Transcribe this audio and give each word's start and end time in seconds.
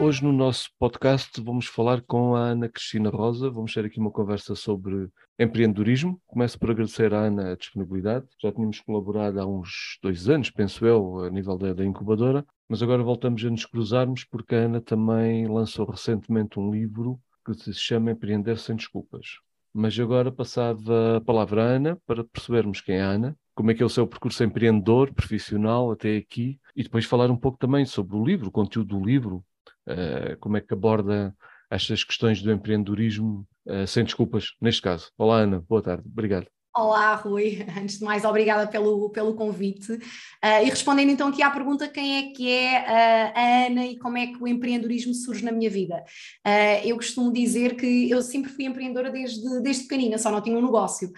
Hoje 0.00 0.24
no 0.24 0.32
nosso 0.32 0.70
podcast 0.78 1.40
vamos 1.40 1.66
falar 1.66 2.02
com 2.02 2.34
a 2.34 2.40
Ana 2.40 2.68
Cristina 2.68 3.10
Rosa. 3.10 3.48
Vamos 3.48 3.72
ter 3.72 3.84
aqui 3.84 4.00
uma 4.00 4.10
conversa 4.10 4.54
sobre 4.54 5.08
empreendedorismo. 5.38 6.20
Começo 6.26 6.58
por 6.58 6.70
agradecer 6.70 7.14
à 7.14 7.20
Ana 7.20 7.52
a 7.52 7.56
disponibilidade. 7.56 8.26
Já 8.42 8.52
tínhamos 8.52 8.80
colaborado 8.80 9.40
há 9.40 9.46
uns 9.46 9.98
dois 10.02 10.28
anos, 10.28 10.50
penso 10.50 10.84
eu, 10.84 11.20
a 11.20 11.30
nível 11.30 11.56
da, 11.56 11.84
incubadora, 11.84 12.44
mas 12.68 12.82
agora 12.82 13.02
voltamos 13.02 13.44
a 13.44 13.50
nos 13.50 13.64
cruzarmos 13.64 14.24
porque 14.24 14.54
a 14.54 14.58
Ana 14.58 14.80
também 14.80 15.46
lançou 15.46 15.86
recentemente 15.86 16.58
um 16.58 16.70
livro 16.70 17.18
que 17.44 17.54
se 17.54 17.72
chama 17.74 18.10
Empreender 18.10 18.58
Sem 18.58 18.76
Desculpas. 18.76 19.38
Mas 19.72 19.98
agora 19.98 20.30
passava 20.30 21.16
a 21.16 21.20
palavra 21.20 21.62
à 21.62 21.66
Ana 21.66 21.98
para 22.04 22.24
percebermos 22.24 22.80
quem 22.80 22.96
é 22.96 23.02
a 23.02 23.10
Ana, 23.10 23.36
como 23.54 23.70
é 23.70 23.74
que 23.74 23.82
é 23.82 23.86
o 23.86 23.90
seu 23.90 24.06
percurso 24.06 24.42
empreendedor, 24.42 25.12
profissional 25.14 25.92
até 25.92 26.16
aqui, 26.16 26.58
e 26.74 26.82
depois 26.82 27.04
falar 27.04 27.30
um 27.30 27.36
pouco 27.36 27.58
também 27.58 27.84
sobre 27.84 28.16
o 28.16 28.24
livro, 28.24 28.48
o 28.48 28.52
conteúdo 28.52 28.98
do 28.98 29.04
livro, 29.04 29.44
uh, 29.88 30.36
como 30.38 30.56
é 30.56 30.60
que 30.60 30.74
aborda 30.74 31.34
estas 31.70 32.04
questões 32.04 32.42
do 32.42 32.52
empreendedorismo 32.52 33.46
uh, 33.66 33.86
sem 33.86 34.04
desculpas, 34.04 34.54
neste 34.60 34.82
caso. 34.82 35.10
Olá, 35.18 35.38
Ana, 35.38 35.60
boa 35.60 35.82
tarde, 35.82 36.04
obrigado. 36.06 36.46
Olá, 36.76 37.14
Rui. 37.14 37.64
Antes 37.80 38.00
de 38.00 38.04
mais, 38.04 38.24
obrigada 38.24 38.66
pelo, 38.66 39.08
pelo 39.10 39.36
convite. 39.36 39.92
Uh, 39.92 40.64
e 40.64 40.70
respondendo 40.70 41.10
então 41.10 41.28
aqui 41.28 41.40
à 41.40 41.48
pergunta: 41.48 41.86
quem 41.86 42.16
é 42.16 42.32
que 42.32 42.50
é 42.50 42.80
uh, 42.80 43.38
a 43.38 43.66
Ana 43.66 43.86
e 43.86 43.96
como 43.96 44.18
é 44.18 44.26
que 44.26 44.42
o 44.42 44.48
empreendedorismo 44.48 45.14
surge 45.14 45.44
na 45.44 45.52
minha 45.52 45.70
vida? 45.70 46.02
Uh, 46.44 46.84
eu 46.84 46.96
costumo 46.96 47.32
dizer 47.32 47.76
que 47.76 48.10
eu 48.10 48.20
sempre 48.22 48.50
fui 48.50 48.64
empreendedora 48.64 49.08
desde, 49.08 49.62
desde 49.62 49.84
pequenina, 49.84 50.18
só 50.18 50.32
não 50.32 50.40
tinha 50.40 50.58
um 50.58 50.62
negócio. 50.62 51.12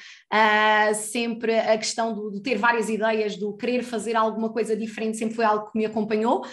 sempre 0.95 1.59
a 1.59 1.79
questão 1.79 2.15
do, 2.15 2.31
de 2.33 2.43
ter 2.43 2.59
várias 2.59 2.91
ideias, 2.91 3.37
do 3.37 3.57
querer 3.57 3.83
fazer 3.83 4.15
alguma 4.15 4.51
coisa 4.51 4.77
diferente, 4.77 5.17
sempre 5.17 5.37
foi 5.37 5.45
algo 5.47 5.71
que 5.71 5.79
me 5.79 5.87
acompanhou. 5.87 6.45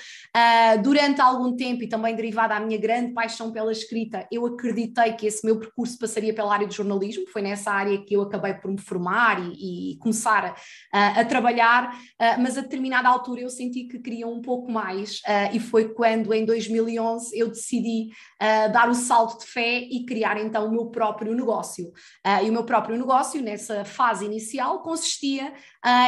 durante 0.81 1.19
algum 1.19 1.53
tempo, 1.57 1.83
e 1.83 1.89
também 1.89 2.15
derivada 2.15 2.55
à 2.55 2.59
minha 2.61 2.79
grande 2.79 3.11
paixão 3.11 3.51
pela 3.51 3.71
escrita, 3.71 4.25
eu 4.31 4.45
acreditei 4.45 5.11
que 5.13 5.27
esse 5.27 5.45
meu 5.45 5.59
percurso 5.59 5.97
passaria 5.99 6.33
pela 6.33 6.53
área 6.53 6.67
de 6.67 6.75
jornalismo, 6.75 7.25
foi 7.27 7.41
nessa 7.41 7.69
área 7.71 8.01
que 8.01 8.15
eu 8.15 8.21
acabei 8.21 8.53
por 8.53 8.71
me 8.71 8.79
formar 8.93 9.39
e, 9.39 9.93
e 9.93 9.97
começar 9.97 10.55
a, 10.93 11.21
a 11.21 11.25
trabalhar, 11.25 11.95
uh, 11.95 12.41
mas 12.41 12.57
a 12.57 12.61
determinada 12.61 13.09
altura 13.09 13.41
eu 13.41 13.49
senti 13.49 13.85
que 13.85 13.99
queria 13.99 14.27
um 14.27 14.41
pouco 14.41 14.71
mais 14.71 15.19
uh, 15.19 15.53
e 15.53 15.59
foi 15.59 15.89
quando 15.93 16.31
em 16.31 16.45
2011 16.45 17.37
eu 17.37 17.47
decidi 17.47 18.11
uh, 18.41 18.71
dar 18.71 18.89
o 18.89 18.93
salto 18.93 19.39
de 19.39 19.47
fé 19.47 19.79
e 19.79 20.05
criar 20.05 20.39
então 20.39 20.67
o 20.67 20.71
meu 20.71 20.87
próprio 20.87 21.33
negócio. 21.33 21.91
e 22.43 22.49
o 22.49 22.53
meu 22.53 22.63
próprio 22.63 22.97
negócio 22.97 23.41
nessa 23.41 23.83
fase 23.83 24.25
inicial 24.25 24.81
consistia 24.81 25.53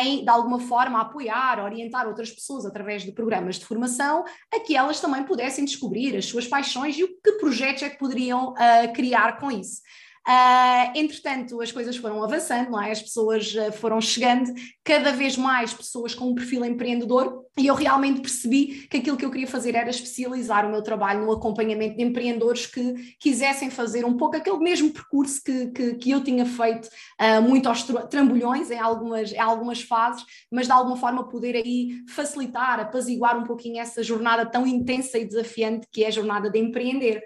em, 0.03 0.23
de 0.23 0.29
alguma 0.29 0.59
forma, 0.59 1.01
apoiar, 1.01 1.63
orientar 1.63 2.07
outras 2.07 2.29
pessoas 2.31 2.65
através 2.65 3.03
de 3.03 3.11
programas 3.11 3.57
de 3.57 3.65
formação 3.65 4.23
a 4.53 4.59
que 4.59 4.75
elas 4.75 4.99
também 4.99 5.23
pudessem 5.23 5.65
descobrir 5.65 6.15
as 6.15 6.25
suas 6.25 6.47
paixões 6.47 6.97
e 6.97 7.03
o 7.03 7.07
que 7.21 7.33
projetos 7.33 7.83
é 7.83 7.89
que 7.89 7.97
poderiam 7.97 8.53
criar 8.93 9.39
com 9.39 9.51
isso. 9.51 9.81
Uh, 10.27 10.97
entretanto, 10.97 11.61
as 11.61 11.71
coisas 11.71 11.95
foram 11.97 12.23
avançando, 12.23 12.79
é? 12.79 12.91
as 12.91 13.01
pessoas 13.01 13.53
uh, 13.53 13.71
foram 13.71 14.01
chegando, 14.01 14.51
cada 14.83 15.11
vez 15.11 15.37
mais 15.37 15.71
pessoas 15.71 16.15
com 16.15 16.29
um 16.29 16.35
perfil 16.35 16.65
empreendedor, 16.65 17.44
e 17.57 17.67
eu 17.67 17.75
realmente 17.75 18.19
percebi 18.19 18.85
que 18.89 18.97
aquilo 18.97 19.15
que 19.15 19.23
eu 19.23 19.31
queria 19.31 19.47
fazer 19.47 19.75
era 19.75 19.89
especializar 19.89 20.65
o 20.65 20.71
meu 20.71 20.81
trabalho 20.81 21.25
no 21.25 21.31
acompanhamento 21.31 21.95
de 21.95 22.03
empreendedores 22.03 22.65
que 22.65 23.15
quisessem 23.17 23.69
fazer 23.69 24.03
um 24.03 24.17
pouco 24.17 24.35
aquele 24.35 24.57
mesmo 24.57 24.91
percurso 24.91 25.41
que, 25.41 25.67
que, 25.67 25.95
que 25.95 26.11
eu 26.11 26.21
tinha 26.21 26.45
feito 26.45 26.89
uh, 27.21 27.41
muito 27.41 27.69
aos 27.69 27.83
trambolhões 28.09 28.69
em 28.71 28.77
algumas, 28.77 29.31
em 29.31 29.39
algumas 29.39 29.81
fases, 29.81 30.25
mas 30.51 30.65
de 30.65 30.73
alguma 30.73 30.97
forma 30.97 31.29
poder 31.29 31.55
aí 31.55 32.03
facilitar, 32.09 32.81
apaziguar 32.81 33.37
um 33.37 33.45
pouquinho 33.45 33.79
essa 33.79 34.03
jornada 34.03 34.45
tão 34.45 34.67
intensa 34.67 35.17
e 35.17 35.23
desafiante 35.23 35.87
que 35.89 36.03
é 36.03 36.07
a 36.07 36.11
jornada 36.11 36.49
de 36.49 36.59
empreender. 36.59 37.23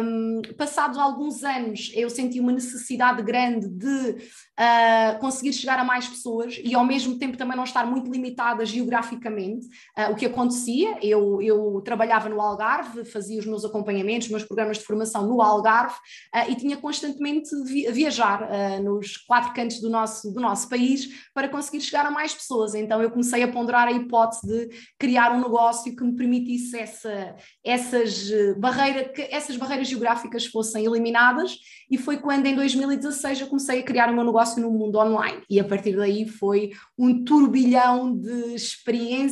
Um, 0.00 0.40
passados 0.56 0.96
alguns 0.96 1.44
anos, 1.44 1.92
eu 1.94 2.08
senti 2.08 2.40
uma 2.40 2.52
necessidade 2.52 3.22
grande 3.22 3.68
de 3.68 4.16
uh, 4.58 5.18
conseguir 5.20 5.52
chegar 5.52 5.78
a 5.78 5.84
mais 5.84 6.08
pessoas 6.08 6.58
e 6.64 6.74
ao 6.74 6.84
mesmo 6.84 7.18
tempo 7.18 7.36
também 7.36 7.56
não 7.56 7.64
estar 7.64 7.84
muito 7.84 8.10
limitada 8.10 8.64
geograficamente. 8.64 9.33
Uh, 9.34 10.12
o 10.12 10.14
que 10.14 10.26
acontecia, 10.26 10.98
eu, 11.02 11.40
eu 11.42 11.80
trabalhava 11.84 12.28
no 12.28 12.40
Algarve, 12.40 13.04
fazia 13.04 13.38
os 13.38 13.46
meus 13.46 13.64
acompanhamentos, 13.64 14.26
os 14.26 14.30
meus 14.30 14.44
programas 14.44 14.78
de 14.78 14.84
formação 14.84 15.26
no 15.26 15.40
Algarve 15.42 15.96
uh, 16.34 16.50
e 16.50 16.54
tinha 16.54 16.76
constantemente 16.76 17.50
vi 17.64 17.90
viajar 17.90 18.48
nos 18.82 19.16
quatro 19.16 19.52
cantos 19.52 19.80
do 19.80 19.88
nosso, 19.88 20.32
do 20.32 20.40
nosso 20.40 20.68
país 20.68 21.08
para 21.32 21.48
conseguir 21.48 21.80
chegar 21.80 22.06
a 22.06 22.10
mais 22.10 22.34
pessoas. 22.34 22.74
Então 22.74 23.02
eu 23.02 23.10
comecei 23.10 23.42
a 23.42 23.48
ponderar 23.48 23.88
a 23.88 23.92
hipótese 23.92 24.46
de 24.46 24.70
criar 24.98 25.32
um 25.32 25.40
negócio 25.40 25.94
que 25.94 26.04
me 26.04 26.14
permitisse 26.14 26.78
essa, 26.78 27.36
essas, 27.64 28.30
barreira, 28.58 29.04
que 29.08 29.22
essas 29.22 29.56
barreiras 29.56 29.88
geográficas 29.88 30.46
fossem 30.46 30.84
eliminadas 30.84 31.56
e 31.90 31.98
foi 31.98 32.18
quando 32.18 32.46
em 32.46 32.54
2016 32.54 33.42
eu 33.42 33.46
comecei 33.46 33.80
a 33.80 33.82
criar 33.82 34.10
o 34.10 34.14
meu 34.14 34.24
negócio 34.24 34.60
no 34.60 34.70
mundo 34.70 34.98
online 34.98 35.42
e 35.48 35.60
a 35.60 35.64
partir 35.64 35.96
daí 35.96 36.26
foi 36.26 36.70
um 36.98 37.24
turbilhão 37.24 38.16
de 38.16 38.54
experiências, 38.54 39.23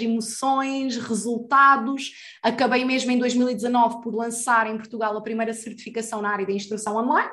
emoções, 0.00 0.96
resultados. 0.96 2.12
Acabei 2.42 2.84
mesmo 2.84 3.10
em 3.10 3.18
2019 3.18 4.02
por 4.02 4.14
lançar 4.14 4.66
em 4.66 4.76
Portugal 4.76 5.16
a 5.16 5.22
primeira 5.22 5.52
certificação 5.52 6.22
na 6.22 6.30
área 6.30 6.46
da 6.46 6.52
instrução 6.52 6.96
online 6.96 7.30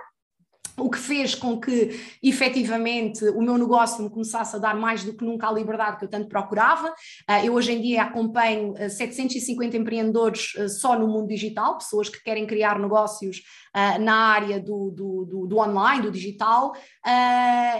o 0.79 0.89
que 0.89 0.97
fez 0.97 1.35
com 1.35 1.59
que 1.59 1.99
efetivamente 2.23 3.25
o 3.29 3.41
meu 3.41 3.57
negócio 3.57 4.03
me 4.03 4.09
começasse 4.09 4.55
a 4.55 4.59
dar 4.59 4.75
mais 4.75 5.03
do 5.03 5.13
que 5.13 5.23
nunca 5.23 5.47
a 5.47 5.51
liberdade 5.51 5.97
que 5.97 6.05
eu 6.05 6.09
tanto 6.09 6.27
procurava. 6.27 6.93
Ah, 7.27 7.43
eu 7.43 7.53
hoje 7.53 7.73
em 7.73 7.81
dia 7.81 8.03
acompanho 8.03 8.73
750 8.89 9.75
ah, 9.75 9.79
empreendedores 9.79 10.53
ah, 10.57 10.67
só 10.67 10.97
no 10.97 11.07
mundo 11.07 11.27
digital, 11.27 11.77
pessoas 11.77 12.09
que 12.09 12.23
querem 12.23 12.47
criar 12.47 12.79
negócios 12.79 13.41
na 14.01 14.15
área 14.15 14.59
do, 14.59 14.89
do, 14.89 15.25
do, 15.25 15.47
do 15.47 15.57
online, 15.59 16.01
do 16.01 16.11
digital, 16.11 16.73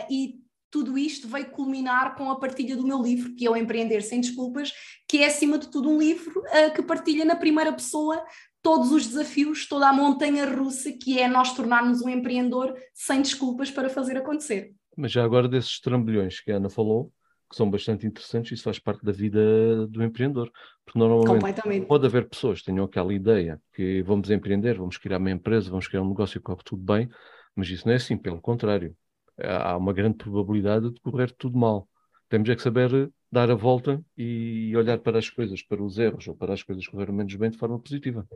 e 0.07 0.35
tudo 0.71 0.97
isto 0.97 1.27
veio 1.27 1.49
culminar 1.49 2.15
com 2.15 2.29
a 2.29 2.39
partilha 2.39 2.75
do 2.75 2.85
meu 2.85 3.01
livro, 3.01 3.33
que 3.35 3.45
é 3.45 3.49
o 3.49 3.55
Empreender 3.55 4.01
Sem 4.01 4.21
Desculpas, 4.21 4.71
que 5.07 5.19
é 5.19 5.27
acima 5.27 5.57
de 5.57 5.69
tudo 5.69 5.89
um 5.89 5.99
livro 5.99 6.39
uh, 6.39 6.73
que 6.73 6.81
partilha 6.81 7.25
na 7.25 7.35
primeira 7.35 7.73
pessoa 7.73 8.23
todos 8.61 8.91
os 8.91 9.07
desafios, 9.07 9.67
toda 9.67 9.89
a 9.89 9.93
montanha 9.93 10.45
russa 10.45 10.91
que 10.91 11.19
é 11.19 11.27
nós 11.27 11.55
tornarmos 11.55 12.01
um 12.01 12.09
empreendedor 12.09 12.73
sem 12.93 13.21
desculpas 13.21 13.71
para 13.71 13.89
fazer 13.89 14.17
acontecer. 14.17 14.73
Mas 14.95 15.11
já 15.11 15.23
agora 15.23 15.47
desses 15.47 15.79
trambolhões 15.79 16.41
que 16.41 16.51
a 16.51 16.57
Ana 16.57 16.69
falou, 16.69 17.11
que 17.49 17.55
são 17.55 17.69
bastante 17.69 18.05
interessantes, 18.05 18.51
isso 18.51 18.63
faz 18.63 18.77
parte 18.77 19.03
da 19.03 19.11
vida 19.11 19.87
do 19.87 20.03
empreendedor. 20.03 20.51
Porque 20.85 20.99
normalmente 20.99 21.85
pode 21.87 22.05
haver 22.05 22.29
pessoas 22.29 22.59
que 22.59 22.65
tenham 22.65 22.85
aquela 22.85 23.13
ideia 23.13 23.59
que 23.73 24.03
vamos 24.03 24.29
empreender, 24.29 24.77
vamos 24.77 24.97
criar 24.97 25.17
uma 25.17 25.31
empresa, 25.31 25.69
vamos 25.69 25.87
criar 25.87 26.01
um 26.01 26.09
negócio 26.09 26.39
que 26.39 26.43
corre 26.43 26.61
tudo 26.63 26.83
bem, 26.83 27.09
mas 27.55 27.69
isso 27.69 27.87
não 27.87 27.93
é 27.93 27.95
assim, 27.95 28.17
pelo 28.17 28.39
contrário. 28.39 28.95
Há 29.43 29.77
uma 29.77 29.93
grande 29.93 30.17
probabilidade 30.17 30.91
de 30.91 30.99
correr 31.01 31.31
tudo 31.31 31.57
mal. 31.57 31.87
Temos 32.29 32.49
é 32.49 32.55
que 32.55 32.61
saber 32.61 33.11
dar 33.31 33.49
a 33.51 33.55
volta 33.55 34.03
e 34.17 34.75
olhar 34.75 34.97
para 34.97 35.19
as 35.19 35.29
coisas, 35.29 35.61
para 35.61 35.83
os 35.83 35.99
erros 35.99 36.27
ou 36.27 36.35
para 36.35 36.53
as 36.53 36.63
coisas 36.63 36.87
correram 36.87 37.13
menos 37.13 37.33
bem 37.35 37.49
de 37.49 37.57
forma 37.57 37.79
positiva. 37.79 38.27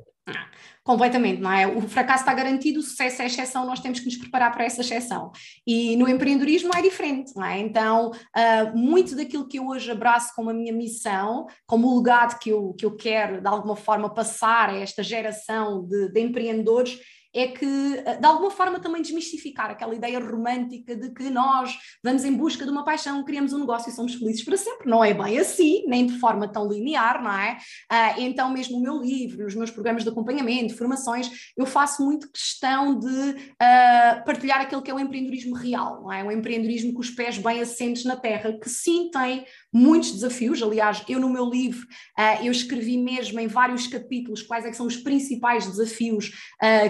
Completamente, 0.83 1.41
não 1.41 1.51
é? 1.51 1.65
O 1.65 1.81
fracasso 1.81 2.21
está 2.21 2.33
garantido, 2.33 2.79
o 2.79 2.83
sucesso 2.83 3.21
é 3.21 3.25
exceção, 3.25 3.65
nós 3.65 3.79
temos 3.79 3.99
que 3.99 4.05
nos 4.05 4.17
preparar 4.17 4.51
para 4.51 4.65
essa 4.65 4.81
exceção. 4.81 5.31
E 5.65 5.95
no 5.95 6.07
empreendedorismo 6.07 6.71
é 6.75 6.81
diferente, 6.81 7.33
não 7.35 7.45
é? 7.45 7.59
Então, 7.59 8.11
uh, 8.11 8.77
muito 8.77 9.15
daquilo 9.15 9.47
que 9.47 9.57
eu 9.57 9.67
hoje 9.67 9.89
abraço 9.89 10.33
como 10.35 10.49
a 10.49 10.53
minha 10.53 10.73
missão, 10.73 11.47
como 11.65 11.87
o 11.87 11.97
legado 11.97 12.37
que 12.37 12.49
eu, 12.49 12.73
que 12.73 12.85
eu 12.85 12.95
quero 12.95 13.41
de 13.41 13.47
alguma 13.47 13.75
forma 13.75 14.13
passar 14.13 14.69
a 14.69 14.77
esta 14.77 15.01
geração 15.01 15.85
de, 15.87 16.11
de 16.11 16.19
empreendedores 16.19 16.99
é 17.33 17.47
que, 17.47 17.65
eh, 18.05 18.17
de 18.17 18.25
alguma 18.25 18.51
forma, 18.51 18.79
também 18.79 19.01
desmistificar 19.01 19.71
aquela 19.71 19.95
ideia 19.95 20.19
romântica 20.19 20.95
de 20.95 21.11
que 21.11 21.29
nós 21.29 21.73
vamos 22.03 22.23
em 22.23 22.33
busca 22.33 22.63
de 22.63 22.71
uma 22.71 22.85
paixão, 22.85 23.23
criamos 23.23 23.53
um 23.53 23.59
negócio 23.59 23.89
e 23.89 23.93
somos 23.93 24.13
felizes 24.13 24.43
para 24.43 24.55
sempre. 24.55 24.89
Não 24.89 25.03
é 25.03 25.13
bem 25.13 25.39
assim, 25.39 25.83
nem 25.87 26.05
de 26.05 26.19
forma 26.19 26.47
tão 26.47 26.67
linear, 26.67 27.23
não 27.23 27.31
é? 27.31 27.57
Ah, 27.89 28.19
então, 28.19 28.51
mesmo 28.51 28.77
no 28.77 28.83
meu 28.83 29.01
livro, 29.01 29.43
nos 29.43 29.55
meus 29.55 29.71
programas 29.71 30.03
de 30.03 30.09
acompanhamento, 30.09 30.77
formações, 30.77 31.29
eu 31.57 31.65
faço 31.65 32.03
muito 32.03 32.31
questão 32.31 32.97
de 32.99 33.07
uh, 33.07 34.25
partilhar 34.25 34.61
aquilo 34.61 34.81
que 34.81 34.91
é 34.91 34.93
o 34.93 34.99
empreendedorismo 34.99 35.55
real, 35.55 36.01
não 36.03 36.11
é? 36.11 36.23
O 36.23 36.31
empreendedorismo 36.31 36.93
com 36.93 36.99
os 36.99 37.09
pés 37.09 37.37
bem 37.37 37.61
assentes 37.61 38.05
na 38.05 38.15
terra, 38.15 38.57
que 38.59 38.69
sim 38.69 39.09
tem 39.11 39.45
muitos 39.73 40.11
desafios. 40.11 40.61
Aliás, 40.61 41.03
eu 41.09 41.19
no 41.19 41.29
meu 41.29 41.49
livro, 41.49 41.87
uh, 42.19 42.45
eu 42.45 42.51
escrevi 42.51 42.97
mesmo 42.97 43.39
em 43.39 43.47
vários 43.47 43.87
capítulos 43.87 44.41
quais 44.43 44.65
é 44.65 44.71
são 44.73 44.85
os 44.85 44.97
principais 44.97 45.65
desafios 45.65 46.31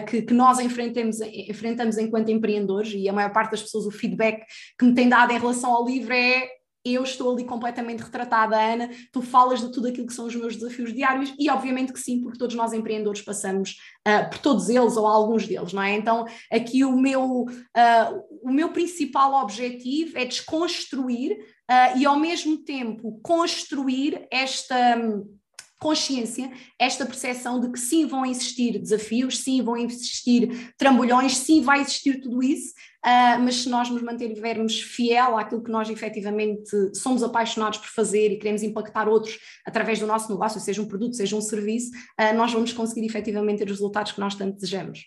que, 0.07 0.21
que 0.21 0.33
que 0.33 0.37
nós 0.37 0.59
enfrentamos, 0.59 1.21
enfrentamos 1.21 1.97
enquanto 1.97 2.29
empreendedores, 2.29 2.93
e 2.93 3.07
a 3.07 3.13
maior 3.13 3.31
parte 3.31 3.51
das 3.51 3.61
pessoas, 3.61 3.85
o 3.85 3.91
feedback 3.91 4.43
que 4.77 4.85
me 4.85 4.93
tem 4.93 5.07
dado 5.07 5.31
em 5.31 5.39
relação 5.39 5.71
ao 5.71 5.85
livro 5.85 6.13
é 6.13 6.47
eu 6.85 7.03
estou 7.03 7.31
ali 7.31 7.45
completamente 7.45 8.01
retratada, 8.01 8.59
Ana, 8.59 8.89
tu 9.11 9.21
falas 9.21 9.61
de 9.61 9.71
tudo 9.71 9.87
aquilo 9.87 10.07
que 10.07 10.13
são 10.13 10.25
os 10.25 10.35
meus 10.35 10.55
desafios 10.55 10.93
diários 10.93 11.33
e 11.39 11.49
obviamente 11.49 11.93
que 11.93 11.99
sim, 11.99 12.21
porque 12.21 12.37
todos 12.37 12.55
nós 12.55 12.73
empreendedores 12.73 13.21
passamos 13.21 13.77
uh, 14.07 14.29
por 14.29 14.39
todos 14.39 14.69
eles 14.69 14.97
ou 14.97 15.07
alguns 15.07 15.47
deles, 15.47 15.71
não 15.71 15.81
é? 15.81 15.95
Então 15.95 16.25
aqui 16.51 16.83
o 16.83 16.97
meu, 16.97 17.43
uh, 17.43 18.23
o 18.41 18.51
meu 18.51 18.69
principal 18.69 19.41
objetivo 19.41 20.17
é 20.17 20.25
desconstruir 20.25 21.31
uh, 21.33 21.97
e 21.97 22.05
ao 22.05 22.19
mesmo 22.19 22.57
tempo 22.57 23.19
construir 23.23 24.27
esta... 24.29 24.97
Um, 24.97 25.43
consciência, 25.79 26.49
esta 26.79 27.05
percepção 27.05 27.59
de 27.59 27.69
que 27.69 27.77
sim 27.77 28.05
vão 28.05 28.25
existir 28.25 28.79
desafios, 28.79 29.39
sim 29.39 29.61
vão 29.61 29.75
existir 29.75 30.73
trambolhões, 30.77 31.35
sim 31.35 31.61
vai 31.61 31.81
existir 31.81 32.21
tudo 32.21 32.41
isso, 32.41 32.73
Uh, 33.05 33.35
mas 33.43 33.55
se 33.55 33.69
nós 33.69 33.89
nos 33.89 34.01
mantivermos 34.01 34.81
fiel 34.81 35.37
àquilo 35.37 35.61
que 35.61 35.69
nós 35.69 35.89
efetivamente 35.89 36.69
somos 36.95 37.21
apaixonados 37.21 37.77
por 37.79 37.89
fazer 37.89 38.31
e 38.31 38.37
queremos 38.37 38.63
impactar 38.63 39.09
outros 39.09 39.37
através 39.65 39.99
do 39.99 40.07
nosso 40.07 40.31
negócio, 40.31 40.61
seja 40.61 40.81
um 40.81 40.87
produto, 40.87 41.17
seja 41.17 41.35
um 41.35 41.41
serviço, 41.41 41.91
uh, 41.91 42.33
nós 42.33 42.53
vamos 42.53 42.71
conseguir 42.71 43.05
efetivamente 43.05 43.59
ter 43.59 43.65
os 43.65 43.71
resultados 43.71 44.13
que 44.13 44.21
nós 44.21 44.35
tanto 44.35 44.55
desejamos. 44.55 45.05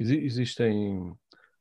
Existem, 0.00 1.14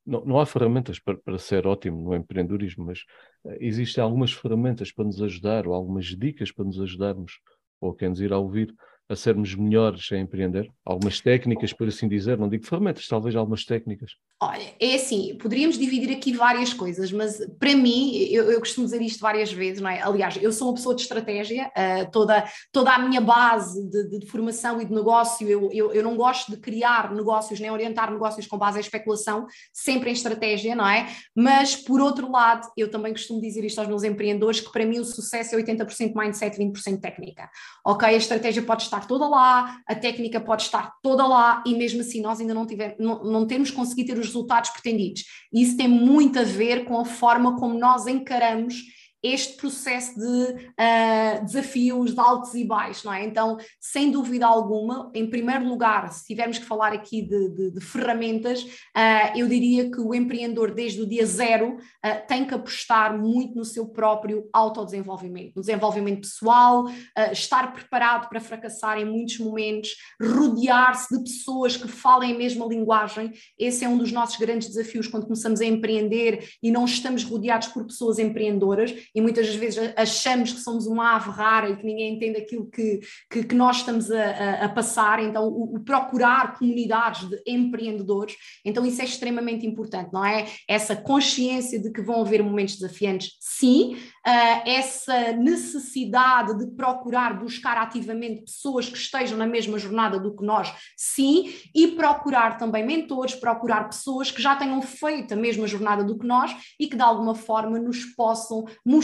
não, 0.03 0.25
não 0.25 0.39
há 0.39 0.47
ferramentas 0.47 0.97
para, 0.97 1.17
para, 1.17 1.37
ser 1.37 1.67
ótimo 1.67 2.05
no 2.05 2.15
empreendedorismo, 2.15 2.85
mas 2.85 3.01
uh, 3.45 3.55
existem 3.59 4.03
algumas 4.03 4.33
ferramentas 4.33 4.91
para 4.91 5.05
nos 5.05 5.21
ajudar 5.21 5.67
ou 5.67 5.75
algumas 5.75 6.05
dicas 6.05 6.51
para 6.51 6.65
nos 6.65 6.79
ajudarmos, 6.79 7.39
ou 7.79 7.93
quem 7.93 8.09
nos 8.09 8.19
irá 8.19 8.35
ouvir, 8.35 8.73
a 9.11 9.15
sermos 9.15 9.53
melhores 9.55 10.09
a 10.11 10.17
empreender? 10.17 10.71
Algumas 10.85 11.19
técnicas, 11.19 11.73
por 11.73 11.87
assim 11.87 12.07
dizer, 12.07 12.37
não 12.37 12.47
digo 12.47 12.65
ferramentas, 12.65 13.07
talvez 13.07 13.35
algumas 13.35 13.65
técnicas. 13.65 14.11
Olha, 14.41 14.73
é 14.79 14.95
assim, 14.95 15.37
poderíamos 15.39 15.77
dividir 15.77 16.15
aqui 16.15 16.33
várias 16.33 16.73
coisas, 16.73 17.11
mas 17.11 17.45
para 17.59 17.75
mim, 17.75 18.15
eu, 18.31 18.49
eu 18.51 18.59
costumo 18.59 18.85
dizer 18.85 19.01
isto 19.01 19.19
várias 19.19 19.51
vezes, 19.51 19.81
não 19.81 19.89
é? 19.89 20.01
Aliás, 20.01 20.39
eu 20.41 20.51
sou 20.51 20.69
uma 20.69 20.73
pessoa 20.73 20.95
de 20.95 21.01
estratégia, 21.01 21.67
uh, 21.67 22.09
toda, 22.09 22.45
toda 22.71 22.91
a 22.91 22.99
minha 22.99 23.21
base 23.21 23.87
de, 23.89 24.09
de, 24.09 24.19
de 24.19 24.25
formação 24.25 24.81
e 24.81 24.85
de 24.85 24.93
negócio, 24.93 25.47
eu, 25.47 25.69
eu, 25.71 25.93
eu, 25.93 26.01
não 26.01 26.15
gosto 26.15 26.51
de 26.51 26.57
criar 26.57 27.13
negócios, 27.13 27.59
nem 27.59 27.69
orientar 27.69 28.11
negócios 28.11 28.47
com 28.47 28.57
base 28.57 28.77
em 28.77 28.81
especulação, 28.81 29.45
sempre 29.73 30.09
em 30.09 30.13
estratégia, 30.13 30.73
não 30.73 30.87
é? 30.87 31.07
Mas, 31.35 31.75
por 31.75 32.01
outro 32.01 32.31
lado, 32.31 32.67
eu 32.77 32.89
também 32.89 33.11
costumo 33.11 33.41
dizer 33.41 33.63
isto 33.65 33.79
aos 33.79 33.87
meus 33.87 34.03
empreendedores, 34.03 34.61
que 34.61 34.71
para 34.71 34.85
mim 34.85 34.99
o 34.99 35.05
sucesso 35.05 35.53
é 35.53 35.61
80% 35.61 36.13
mindset, 36.15 36.57
20% 36.57 36.99
técnica. 36.99 37.49
Ok, 37.85 38.07
a 38.07 38.13
estratégia 38.13 38.63
pode 38.63 38.83
estar 38.83 39.00
estar 39.01 39.07
toda 39.07 39.27
lá, 39.27 39.81
a 39.87 39.95
técnica 39.95 40.39
pode 40.39 40.63
estar 40.63 40.93
toda 41.01 41.25
lá 41.25 41.63
e 41.65 41.75
mesmo 41.75 42.01
assim 42.01 42.21
nós 42.21 42.39
ainda 42.39 42.53
não, 42.53 42.65
tiver, 42.65 42.95
não, 42.99 43.23
não 43.23 43.47
temos 43.47 43.71
conseguido 43.71 44.13
ter 44.13 44.19
os 44.19 44.27
resultados 44.27 44.69
pretendidos. 44.69 45.23
E 45.53 45.61
isso 45.61 45.77
tem 45.77 45.87
muito 45.87 46.39
a 46.39 46.43
ver 46.43 46.85
com 46.85 46.99
a 46.99 47.05
forma 47.05 47.57
como 47.57 47.77
nós 47.77 48.07
encaramos 48.07 48.75
este 49.23 49.55
processo 49.57 50.15
de 50.15 50.25
uh, 50.25 51.45
desafios 51.45 52.13
de 52.13 52.19
altos 52.19 52.55
e 52.55 52.65
baixos, 52.65 53.03
não 53.03 53.13
é? 53.13 53.23
Então, 53.23 53.57
sem 53.79 54.09
dúvida 54.09 54.47
alguma, 54.47 55.11
em 55.13 55.29
primeiro 55.29 55.67
lugar, 55.67 56.11
se 56.11 56.25
tivermos 56.25 56.57
que 56.57 56.65
falar 56.65 56.91
aqui 56.91 57.21
de, 57.21 57.49
de, 57.49 57.71
de 57.71 57.81
ferramentas, 57.81 58.63
uh, 58.63 59.37
eu 59.37 59.47
diria 59.47 59.91
que 59.91 60.01
o 60.01 60.15
empreendedor, 60.15 60.73
desde 60.73 61.01
o 61.01 61.07
dia 61.07 61.25
zero, 61.25 61.75
uh, 61.75 62.27
tem 62.27 62.45
que 62.45 62.53
apostar 62.53 63.17
muito 63.17 63.55
no 63.55 63.65
seu 63.65 63.87
próprio 63.87 64.49
autodesenvolvimento, 64.51 65.53
no 65.55 65.61
desenvolvimento 65.61 66.21
pessoal, 66.21 66.85
estar 67.31 67.73
preparado 67.73 68.29
para 68.29 68.39
fracassar 68.39 68.97
em 68.97 69.05
muitos 69.05 69.37
momentos, 69.39 69.89
rodear-se 70.21 71.15
de 71.15 71.23
pessoas 71.23 71.77
que 71.77 71.87
falem 71.87 72.33
a 72.33 72.37
mesma 72.37 72.65
linguagem. 72.65 73.31
Esse 73.57 73.85
é 73.85 73.89
um 73.89 73.97
dos 73.97 74.11
nossos 74.11 74.37
grandes 74.37 74.69
desafios 74.69 75.07
quando 75.07 75.25
começamos 75.25 75.61
a 75.61 75.65
empreender 75.65 76.47
e 76.61 76.71
não 76.71 76.85
estamos 76.85 77.23
rodeados 77.23 77.67
por 77.67 77.85
pessoas 77.85 78.19
empreendedoras 78.19 78.93
e 79.13 79.21
muitas 79.21 79.53
vezes 79.55 79.93
achamos 79.95 80.53
que 80.53 80.59
somos 80.59 80.87
uma 80.87 81.15
ave 81.15 81.29
rara 81.29 81.69
e 81.69 81.75
que 81.75 81.85
ninguém 81.85 82.15
entende 82.15 82.37
aquilo 82.37 82.69
que, 82.69 82.99
que, 83.29 83.43
que 83.43 83.55
nós 83.55 83.77
estamos 83.77 84.11
a, 84.11 84.23
a, 84.23 84.65
a 84.65 84.69
passar, 84.69 85.21
então 85.21 85.47
o, 85.47 85.75
o, 85.75 85.79
procurar 85.79 86.57
comunidades 86.57 87.27
de 87.29 87.41
empreendedores, 87.45 88.35
então 88.65 88.85
isso 88.85 89.01
é 89.01 89.05
extremamente 89.05 89.65
importante, 89.65 90.11
não 90.13 90.25
é? 90.25 90.47
Essa 90.67 90.95
consciência 90.95 91.79
de 91.79 91.91
que 91.91 92.01
vão 92.01 92.21
haver 92.21 92.41
momentos 92.41 92.75
desafiantes, 92.77 93.31
sim, 93.39 93.95
uh, 93.95 94.61
essa 94.65 95.33
necessidade 95.33 96.57
de 96.57 96.67
procurar 96.75 97.39
buscar 97.39 97.77
ativamente 97.77 98.43
pessoas 98.43 98.87
que 98.87 98.97
estejam 98.97 99.37
na 99.37 99.45
mesma 99.45 99.77
jornada 99.77 100.19
do 100.19 100.35
que 100.35 100.43
nós, 100.43 100.71
sim, 100.95 101.53
e 101.75 101.89
procurar 101.89 102.57
também 102.57 102.85
mentores, 102.85 103.35
procurar 103.35 103.85
pessoas 103.85 104.31
que 104.31 104.41
já 104.41 104.55
tenham 104.55 104.81
feito 104.81 105.33
a 105.33 105.37
mesma 105.37 105.67
jornada 105.67 106.03
do 106.03 106.17
que 106.17 106.25
nós 106.25 106.55
e 106.79 106.87
que 106.87 106.95
de 106.95 107.01
alguma 107.01 107.35
forma 107.35 107.79
nos 107.79 108.05
possam 108.05 108.65
mostrar, 108.85 109.00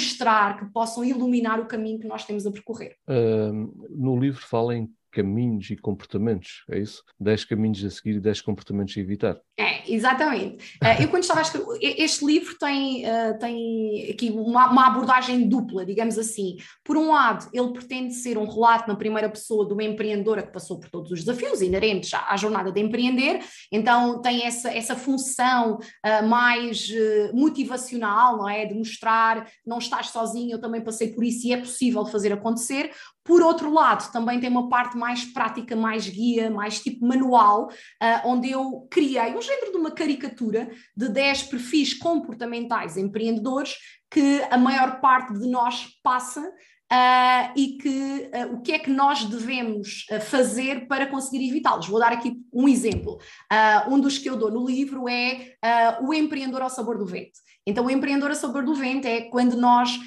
que 0.57 0.65
possam 0.71 1.03
iluminar 1.03 1.59
o 1.59 1.67
caminho 1.67 1.99
que 1.99 2.07
nós 2.07 2.25
temos 2.25 2.45
a 2.45 2.51
percorrer. 2.51 2.95
Uh, 3.07 3.87
no 3.89 4.19
livro 4.19 4.41
fala 4.45 4.75
em 4.75 4.89
caminhos 5.11 5.69
e 5.69 5.75
comportamentos, 5.75 6.63
é 6.69 6.79
isso? 6.79 7.03
10 7.19 7.45
caminhos 7.45 7.83
a 7.83 7.89
seguir 7.89 8.15
e 8.15 8.19
10 8.19 8.41
comportamentos 8.41 8.95
a 8.97 8.99
evitar. 8.99 9.39
É, 9.59 9.91
exatamente. 9.91 10.77
Uh, 10.83 11.01
eu 11.01 11.07
quando 11.07 11.23
estava 11.23 11.39
a 11.39 11.43
escrever, 11.43 11.79
este 11.81 12.25
livro 12.25 12.55
tem, 12.59 13.03
uh, 13.05 13.39
tem 13.39 14.11
aqui 14.11 14.29
uma, 14.29 14.69
uma, 14.69 14.87
abordagem 14.87 15.47
dupla, 15.49 15.85
digamos 15.85 16.17
assim. 16.17 16.57
Por 16.83 16.95
um 16.95 17.11
lado, 17.11 17.49
ele 17.51 17.71
pretende 17.73 18.13
ser 18.13 18.37
um 18.37 18.45
relato 18.45 18.87
na 18.87 18.95
primeira 18.95 19.29
pessoa 19.29 19.65
de 19.67 19.73
uma 19.73 19.83
empreendedora 19.83 20.43
que 20.43 20.53
passou 20.53 20.79
por 20.79 20.89
todos 20.89 21.11
os 21.11 21.23
desafios 21.23 21.61
inerentes 21.61 22.13
à, 22.13 22.27
à 22.29 22.37
jornada 22.37 22.71
de 22.71 22.79
empreender, 22.79 23.39
então 23.71 24.21
tem 24.21 24.45
essa, 24.45 24.69
essa 24.69 24.95
função 24.95 25.77
uh, 25.77 26.27
mais 26.27 26.87
motivacional, 27.33 28.37
não 28.37 28.49
é? 28.49 28.65
De 28.65 28.75
mostrar, 28.75 29.49
não 29.65 29.79
estás 29.79 30.09
sozinho, 30.09 30.51
eu 30.51 30.61
também 30.61 30.81
passei 30.81 31.13
por 31.13 31.23
isso 31.23 31.47
e 31.47 31.53
é 31.53 31.57
possível 31.57 32.05
fazer 32.05 32.31
acontecer. 32.31 32.91
Por 33.27 33.41
outro 33.41 33.73
lado, 33.73 34.09
também 34.09 34.39
tem 34.39 34.49
uma 34.49 34.69
parte 34.69 34.95
mais 34.97 35.25
prática, 35.25 35.75
mais 35.75 36.07
guia, 36.07 36.49
mais 36.49 36.79
tipo 36.81 37.05
manual, 37.05 37.67
uh, 37.67 38.27
onde 38.27 38.49
eu 38.49 38.87
criei 38.89 39.35
um 39.35 39.41
género 39.41 39.73
de 39.73 39.77
uma 39.77 39.91
caricatura 39.91 40.71
de 40.95 41.09
10 41.09 41.43
perfis 41.43 41.93
comportamentais 41.93 42.95
empreendedores 42.95 43.75
que 44.09 44.41
a 44.49 44.57
maior 44.57 45.01
parte 45.01 45.33
de 45.33 45.45
nós 45.49 45.87
passa 46.01 46.41
Uh, 46.89 47.51
e 47.53 47.77
que 47.81 48.31
uh, 48.33 48.53
o 48.53 48.61
que 48.61 48.71
é 48.71 48.79
que 48.79 48.89
nós 48.89 49.25
devemos 49.25 50.05
uh, 50.09 50.21
fazer 50.21 50.87
para 50.87 51.05
conseguir 51.05 51.45
evitá-los. 51.45 51.89
Vou 51.89 51.99
dar 51.99 52.13
aqui 52.13 52.37
um 52.53 52.65
exemplo. 52.65 53.19
um 53.89 53.99
dos 53.99 54.17
que 54.17 54.29
eu 54.29 54.37
dou 54.37 54.49
no 54.49 54.65
livro 54.65 55.07
é 55.09 55.57
o 56.01 56.13
empreendedor 56.13 56.61
ao 56.61 56.69
sabor 56.69 56.97
do 56.97 57.05
vento. 57.05 57.39
Então, 57.67 57.85
o 57.85 57.91
empreendedor 57.91 58.31
a 58.31 58.35
sabor 58.35 58.63
do 58.63 58.73
vento 58.73 59.05
é 59.05 59.23
quando 59.23 59.57
nós 59.57 59.99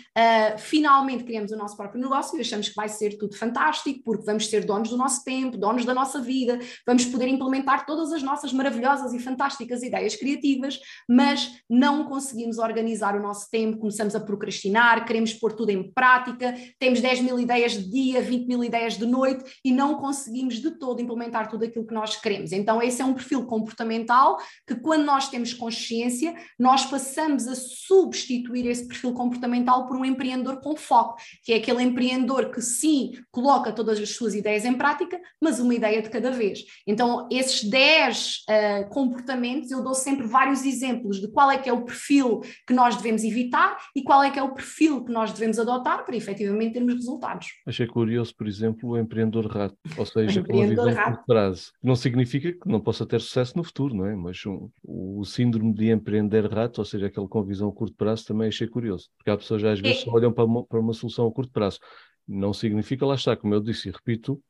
finalmente 0.59 1.25
criamos 1.25 1.53
o 1.53 1.57
nosso 1.57 1.77
próprio 1.77 2.01
negócio 2.01 2.37
e 2.39 2.41
achamos 2.41 2.71
que 2.71 2.75
vai 2.75 2.89
ser 2.89 3.19
tudo 3.19 3.37
fantástico, 3.37 4.01
porque 4.03 4.25
vamos 4.25 4.47
ser 4.47 4.65
donos 4.65 4.89
do 4.89 4.97
nosso 4.97 5.23
tempo, 5.23 5.59
donos 5.59 5.85
da 5.85 5.93
nossa 5.93 6.21
vida, 6.21 6.59
vamos 6.87 7.05
poder 7.05 7.29
implementar 7.29 7.85
todas 7.85 8.13
as 8.13 8.23
nossas 8.23 8.53
maravilhosas 8.53 9.13
e 9.13 9.19
fantásticas 9.19 9.83
ideias 9.83 10.17
criativas, 10.17 10.81
mas 11.09 11.61
não 11.69 12.05
conseguimos 12.05 12.59
organizar 12.59 13.15
o 13.15 13.23
nosso 13.23 13.51
tempo, 13.51 13.79
começamos 13.79 14.15
a 14.15 14.21
procrastinar, 14.21 15.05
queremos 15.05 15.35
pôr 15.35 15.53
tudo 15.53 15.69
em 15.69 15.93
prática, 15.93 16.55
temos 16.79 17.01
10 17.01 17.21
mil 17.21 17.39
ideias 17.39 17.73
de 17.73 17.91
dia, 17.91 18.21
20 18.21 18.47
mil 18.47 18.65
ideias 18.65 18.97
de 18.97 19.07
noite 19.07 19.45
e 19.65 19.73
não 19.73 19.97
conseguimos 19.97 20.55
de 20.55 20.71
todo 20.73 21.01
implementar 21.01 21.49
tudo 21.49 21.65
aquilo 21.65 21.87
que 21.87 21.95
nós 21.95 22.17
queremos. 22.17 22.53
Então, 22.53 22.83
esse 22.83 23.03
é 23.03 23.05
um 23.05 23.15
perfil 23.15 23.47
comportamental 23.47 24.39
que, 24.67 24.75
quando 24.75 25.05
nós 25.05 25.29
temos 25.29 25.53
consciência, 25.53 26.35
nós 26.59 26.87
passamos 26.87 27.47
a 27.47 27.55
substituir 27.55 28.67
esse 28.67 28.87
perfil 28.87 29.13
comportamental 29.13 29.87
por 29.87 29.97
um 29.97 30.05
empreendedor 30.05 30.61
com 30.61 30.77
foco, 30.77 31.21
que 31.43 31.53
é 31.53 31.57
aquele 31.57 31.83
empreendedor 31.83 32.51
que 32.51 32.61
sim 32.61 33.13
coloca 33.31 33.73
todas 33.73 33.99
as 33.99 34.11
suas 34.11 34.35
ideias 34.35 34.65
em 34.65 34.75
prática, 34.75 35.21
mas 35.41 35.61
uma 35.61 35.75
ideia 35.75 36.03
de 36.03 36.11
cada 36.11 36.31
vez. 36.31 36.65
Então, 36.87 37.29
esses 37.31 37.65
10 37.65 38.45
uh, 38.49 38.51
eh, 38.51 38.85
comportamentos, 38.85 39.71
eu 39.71 39.83
dou 39.83 39.95
sempre 39.95 40.27
vários 40.27 40.65
exemplos 40.65 41.21
de 41.21 41.29
qual 41.29 41.51
é 41.51 41.59
que 41.59 41.69
é 41.69 41.73
o 41.73 41.85
perfil 41.85 42.41
que 42.67 42.75
nós 42.75 42.97
devemos 42.97 43.25
evitar 43.25 43.77
e 43.95 44.03
qual 44.03 44.23
é 44.23 44.31
que 44.31 44.39
é 44.39 44.43
o 44.43 44.55
perfil 44.55 45.05
que 45.05 45.13
nós 45.13 45.33
devemos 45.33 45.59
adotar 45.59 46.05
para 46.05 46.17
efetivamente 46.17 46.60
termos 46.69 46.95
resultados. 46.95 47.47
Achei 47.65 47.87
curioso, 47.87 48.35
por 48.35 48.49
exemplo, 48.49 48.91
o 48.91 48.99
empreendedor 48.99 49.47
rato, 49.47 49.77
ou 49.97 50.05
seja, 50.05 50.43
com 50.43 50.53
uma 50.53 50.67
visão 50.67 50.95
curto 50.95 51.25
prazo. 51.27 51.73
Não 51.81 51.95
significa 51.95 52.53
que 52.53 52.69
não 52.69 52.81
possa 52.81 53.07
ter 53.07 53.21
sucesso 53.21 53.57
no 53.57 53.63
futuro, 53.63 53.95
não 53.95 54.07
é? 54.07 54.17
Mas 54.17 54.45
um, 54.45 54.69
o 54.83 55.25
síndrome 55.25 55.73
de 55.73 55.91
empreender 55.91 56.45
rato, 56.53 56.79
ou 56.79 56.85
seja, 56.85 57.07
aquele 57.07 57.29
com 57.29 57.45
visão 57.45 57.69
a 57.69 57.73
curto 57.73 57.95
prazo, 57.97 58.27
também 58.27 58.49
achei 58.49 58.67
curioso. 58.67 59.09
Porque 59.17 59.31
há 59.31 59.37
pessoas 59.37 59.63
às 59.63 59.81
vezes 59.81 60.05
é. 60.07 60.11
olham 60.11 60.33
para 60.33 60.45
uma, 60.45 60.65
para 60.67 60.81
uma 60.81 60.93
solução 60.93 61.27
a 61.27 61.33
curto 61.33 61.53
prazo. 61.53 61.79
Não 62.27 62.53
significa, 62.53 63.07
lá 63.07 63.15
está, 63.15 63.37
como 63.37 63.55
eu 63.55 63.61
disse 63.61 63.89
e 63.89 63.93
repito, 63.93 64.43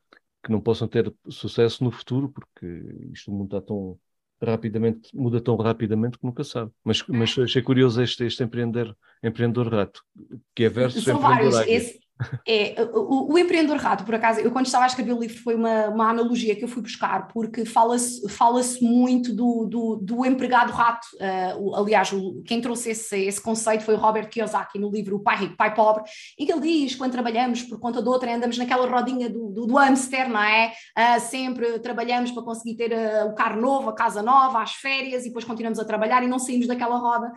que 0.43 0.51
não 0.51 0.59
possam 0.59 0.87
ter 0.87 1.13
sucesso 1.29 1.83
no 1.83 1.91
futuro, 1.91 2.29
porque 2.29 2.65
isto 3.13 3.31
muda 3.31 3.61
tão 3.61 3.97
rapidamente, 4.41 5.15
muda 5.15 5.39
tão 5.39 5.55
rapidamente 5.55 6.17
que 6.17 6.25
nunca 6.25 6.43
sabe. 6.43 6.71
Mas, 6.83 7.05
mas 7.07 7.37
achei 7.37 7.61
curioso 7.61 8.01
este, 8.01 8.25
este 8.25 8.43
empreender, 8.43 8.95
empreendedor 9.23 9.71
rato, 9.71 10.03
que 10.55 10.63
é 10.63 10.69
versus 10.69 11.03
São 11.03 11.19
vários. 11.19 11.55
Esse, 11.67 11.99
é, 12.47 12.75
o, 12.93 13.33
o, 13.33 13.37
Empreendedor 13.37 13.77
Rato, 13.77 14.03
por 14.03 14.15
acaso, 14.15 14.39
eu 14.39 14.51
quando 14.51 14.65
estava 14.65 14.85
a 14.85 14.87
escrever 14.87 15.13
o 15.13 15.19
livro 15.19 15.37
foi 15.41 15.55
uma, 15.55 15.87
uma 15.87 16.09
analogia 16.09 16.55
que 16.55 16.63
eu 16.63 16.67
fui 16.67 16.81
buscar, 16.81 17.27
porque 17.27 17.65
fala-se 17.65 18.27
fala 18.29 18.61
muito 18.81 19.33
do, 19.33 19.65
do, 19.65 19.95
do, 19.95 20.25
empregado 20.25 20.71
rato. 20.71 21.07
Uh, 21.15 21.75
aliás, 21.75 22.11
o, 22.11 22.41
quem 22.45 22.61
trouxe 22.61 22.91
esse, 22.91 23.17
esse 23.25 23.41
conceito 23.41 23.83
foi 23.83 23.95
o 23.95 23.97
Robert 23.97 24.29
Kiyosaki 24.29 24.77
no 24.77 24.89
livro 24.89 25.15
O 25.15 25.19
Pai 25.19 25.37
Rico, 25.37 25.55
Pai 25.55 25.73
Pobre, 25.73 26.03
em 26.37 26.45
que 26.45 26.51
ele 26.51 26.61
diz: 26.61 26.95
quando 26.95 27.11
trabalhamos 27.11 27.63
por 27.63 27.79
conta 27.79 28.01
de 28.01 28.09
outra, 28.09 28.33
andamos 28.33 28.57
naquela 28.57 28.87
rodinha 28.87 29.29
do, 29.29 29.49
do, 29.49 29.65
do 29.65 29.75
hamster, 29.75 30.29
não 30.29 30.41
é? 30.41 30.73
Uh, 30.97 31.19
sempre 31.19 31.79
trabalhamos 31.79 32.31
para 32.31 32.43
conseguir 32.43 32.75
ter 32.75 32.91
uh, 32.91 33.29
o 33.29 33.35
carro 33.35 33.59
novo, 33.59 33.89
a 33.89 33.95
casa 33.95 34.21
nova, 34.21 34.61
as 34.61 34.73
férias, 34.73 35.23
e 35.23 35.27
depois 35.27 35.45
continuamos 35.45 35.79
a 35.79 35.85
trabalhar 35.85 36.23
e 36.23 36.27
não 36.27 36.39
saímos 36.39 36.67
daquela 36.67 36.97
roda. 36.97 37.31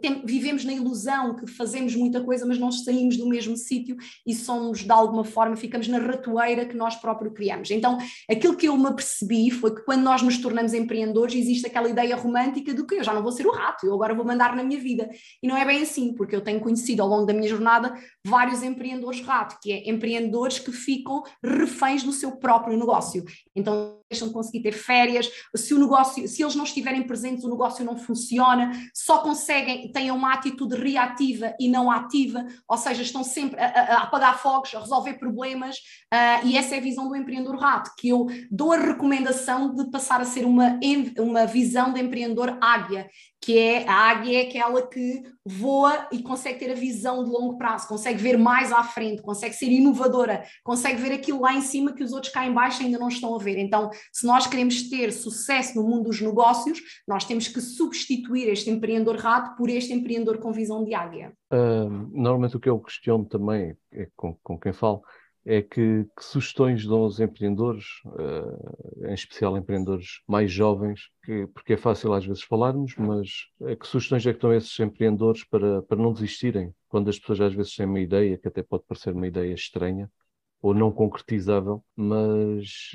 Tem, 0.00 0.22
vivemos 0.24 0.64
na 0.64 0.72
ilusão 0.72 1.34
que 1.36 1.46
fazemos 1.46 1.94
muita 1.94 2.22
coisa, 2.22 2.46
mas 2.46 2.58
não 2.58 2.70
saímos 2.70 3.16
do 3.16 3.28
mesmo 3.28 3.56
sítio 3.56 3.85
sítio 3.86 3.96
e 4.26 4.34
somos, 4.34 4.80
de 4.80 4.90
alguma 4.90 5.24
forma, 5.24 5.56
ficamos 5.56 5.86
na 5.86 5.98
ratoeira 5.98 6.66
que 6.66 6.76
nós 6.76 6.96
próprios 6.96 7.32
criamos. 7.34 7.70
Então, 7.70 7.98
aquilo 8.28 8.56
que 8.56 8.66
eu 8.66 8.76
me 8.76 8.86
apercebi 8.86 9.50
foi 9.50 9.74
que 9.74 9.82
quando 9.82 10.02
nós 10.02 10.22
nos 10.22 10.38
tornamos 10.38 10.74
empreendedores, 10.74 11.34
existe 11.34 11.66
aquela 11.66 11.88
ideia 11.88 12.16
romântica 12.16 12.74
de 12.74 12.84
que 12.84 12.96
eu 12.96 13.04
já 13.04 13.14
não 13.14 13.22
vou 13.22 13.32
ser 13.32 13.46
o 13.46 13.52
rato, 13.52 13.86
eu 13.86 13.94
agora 13.94 14.14
vou 14.14 14.24
mandar 14.24 14.56
na 14.56 14.64
minha 14.64 14.80
vida. 14.80 15.08
E 15.42 15.46
não 15.46 15.56
é 15.56 15.64
bem 15.64 15.82
assim, 15.82 16.12
porque 16.14 16.34
eu 16.34 16.40
tenho 16.40 16.60
conhecido 16.60 17.02
ao 17.02 17.08
longo 17.08 17.26
da 17.26 17.32
minha 17.32 17.48
jornada 17.48 17.94
vários 18.26 18.62
empreendedores 18.62 19.20
rato, 19.20 19.58
que 19.62 19.72
é 19.72 19.88
empreendedores 19.88 20.58
que 20.58 20.72
ficam 20.72 21.22
reféns 21.42 22.02
do 22.02 22.12
seu 22.12 22.32
próprio 22.32 22.76
negócio. 22.76 23.24
Então, 23.54 24.00
deixam 24.10 24.28
de 24.28 24.34
conseguir 24.34 24.62
ter 24.62 24.72
férias, 24.72 25.30
se 25.54 25.74
o 25.74 25.78
negócio, 25.78 26.26
se 26.28 26.42
eles 26.42 26.54
não 26.54 26.64
estiverem 26.64 27.02
presentes, 27.04 27.44
o 27.44 27.50
negócio 27.50 27.84
não 27.84 27.96
funciona, 27.96 28.72
só 28.94 29.18
conseguem, 29.18 29.90
têm 29.90 30.10
uma 30.10 30.32
atitude 30.32 30.76
reativa 30.76 31.54
e 31.58 31.68
não 31.68 31.90
ativa, 31.90 32.44
ou 32.68 32.76
seja, 32.76 33.02
estão 33.02 33.24
sempre 33.24 33.60
a, 33.60 33.66
a, 33.66 34.02
apagar 34.04 34.38
fogos, 34.38 34.74
a 34.74 34.80
resolver 34.80 35.14
problemas, 35.14 35.76
uh, 36.12 36.46
e 36.46 36.56
essa 36.56 36.74
é 36.74 36.78
a 36.78 36.82
visão 36.82 37.08
do 37.08 37.16
empreendedor 37.16 37.56
rato, 37.56 37.90
que 37.98 38.08
eu 38.08 38.26
dou 38.50 38.72
a 38.72 38.78
recomendação 38.78 39.74
de 39.74 39.90
passar 39.90 40.20
a 40.20 40.24
ser 40.24 40.44
uma, 40.44 40.78
uma 41.18 41.46
visão 41.46 41.92
de 41.92 42.00
empreendedor 42.00 42.58
águia, 42.60 43.08
que 43.46 43.56
é 43.56 43.88
a 43.88 44.10
águia 44.10 44.42
é 44.42 44.48
aquela 44.48 44.84
que 44.84 45.22
voa 45.44 46.08
e 46.10 46.20
consegue 46.20 46.58
ter 46.58 46.72
a 46.72 46.74
visão 46.74 47.22
de 47.22 47.30
longo 47.30 47.56
prazo, 47.56 47.86
consegue 47.86 48.20
ver 48.20 48.36
mais 48.36 48.72
à 48.72 48.82
frente, 48.82 49.22
consegue 49.22 49.54
ser 49.54 49.66
inovadora, 49.66 50.42
consegue 50.64 51.00
ver 51.00 51.12
aquilo 51.12 51.42
lá 51.42 51.54
em 51.54 51.60
cima 51.60 51.92
que 51.92 52.02
os 52.02 52.12
outros 52.12 52.32
cá 52.32 52.44
em 52.44 52.52
baixo 52.52 52.82
ainda 52.82 52.98
não 52.98 53.06
estão 53.06 53.36
a 53.36 53.38
ver. 53.38 53.56
Então, 53.56 53.88
se 54.12 54.26
nós 54.26 54.48
queremos 54.48 54.90
ter 54.90 55.12
sucesso 55.12 55.80
no 55.80 55.88
mundo 55.88 56.06
dos 56.06 56.20
negócios, 56.20 56.80
nós 57.06 57.24
temos 57.24 57.46
que 57.46 57.60
substituir 57.60 58.48
este 58.48 58.68
empreendedor 58.68 59.14
rato 59.14 59.56
por 59.56 59.70
este 59.70 59.92
empreendedor 59.92 60.38
com 60.38 60.50
visão 60.50 60.84
de 60.84 60.92
águia. 60.92 61.32
Uh, 61.52 61.88
normalmente 62.12 62.56
o 62.56 62.60
que 62.60 62.68
eu 62.68 62.80
questiono 62.80 63.26
também 63.26 63.76
é 63.92 64.08
com, 64.16 64.34
com 64.42 64.58
quem 64.58 64.72
falo 64.72 65.04
é 65.46 65.62
que, 65.62 66.04
que 66.16 66.24
sugestões 66.24 66.84
dão 66.84 66.98
aos 66.98 67.20
empreendedores, 67.20 67.84
uh, 68.06 69.06
em 69.08 69.14
especial 69.14 69.56
empreendedores 69.56 70.20
mais 70.26 70.50
jovens, 70.50 71.08
que, 71.24 71.46
porque 71.48 71.74
é 71.74 71.76
fácil 71.76 72.12
às 72.12 72.26
vezes 72.26 72.42
falarmos, 72.42 72.96
mas 72.96 73.46
é 73.62 73.76
que 73.76 73.86
sugestões 73.86 74.26
é 74.26 74.34
que 74.34 74.40
dão 74.40 74.52
esses 74.52 74.78
empreendedores 74.80 75.44
para, 75.44 75.82
para 75.82 75.96
não 75.96 76.12
desistirem, 76.12 76.74
quando 76.88 77.08
as 77.08 77.18
pessoas 77.18 77.40
às 77.40 77.54
vezes 77.54 77.76
têm 77.76 77.86
uma 77.86 78.00
ideia, 78.00 78.36
que 78.36 78.48
até 78.48 78.60
pode 78.60 78.82
parecer 78.88 79.12
uma 79.14 79.26
ideia 79.28 79.54
estranha, 79.54 80.10
ou 80.60 80.74
não 80.74 80.90
concretizável, 80.90 81.84
mas 81.94 82.90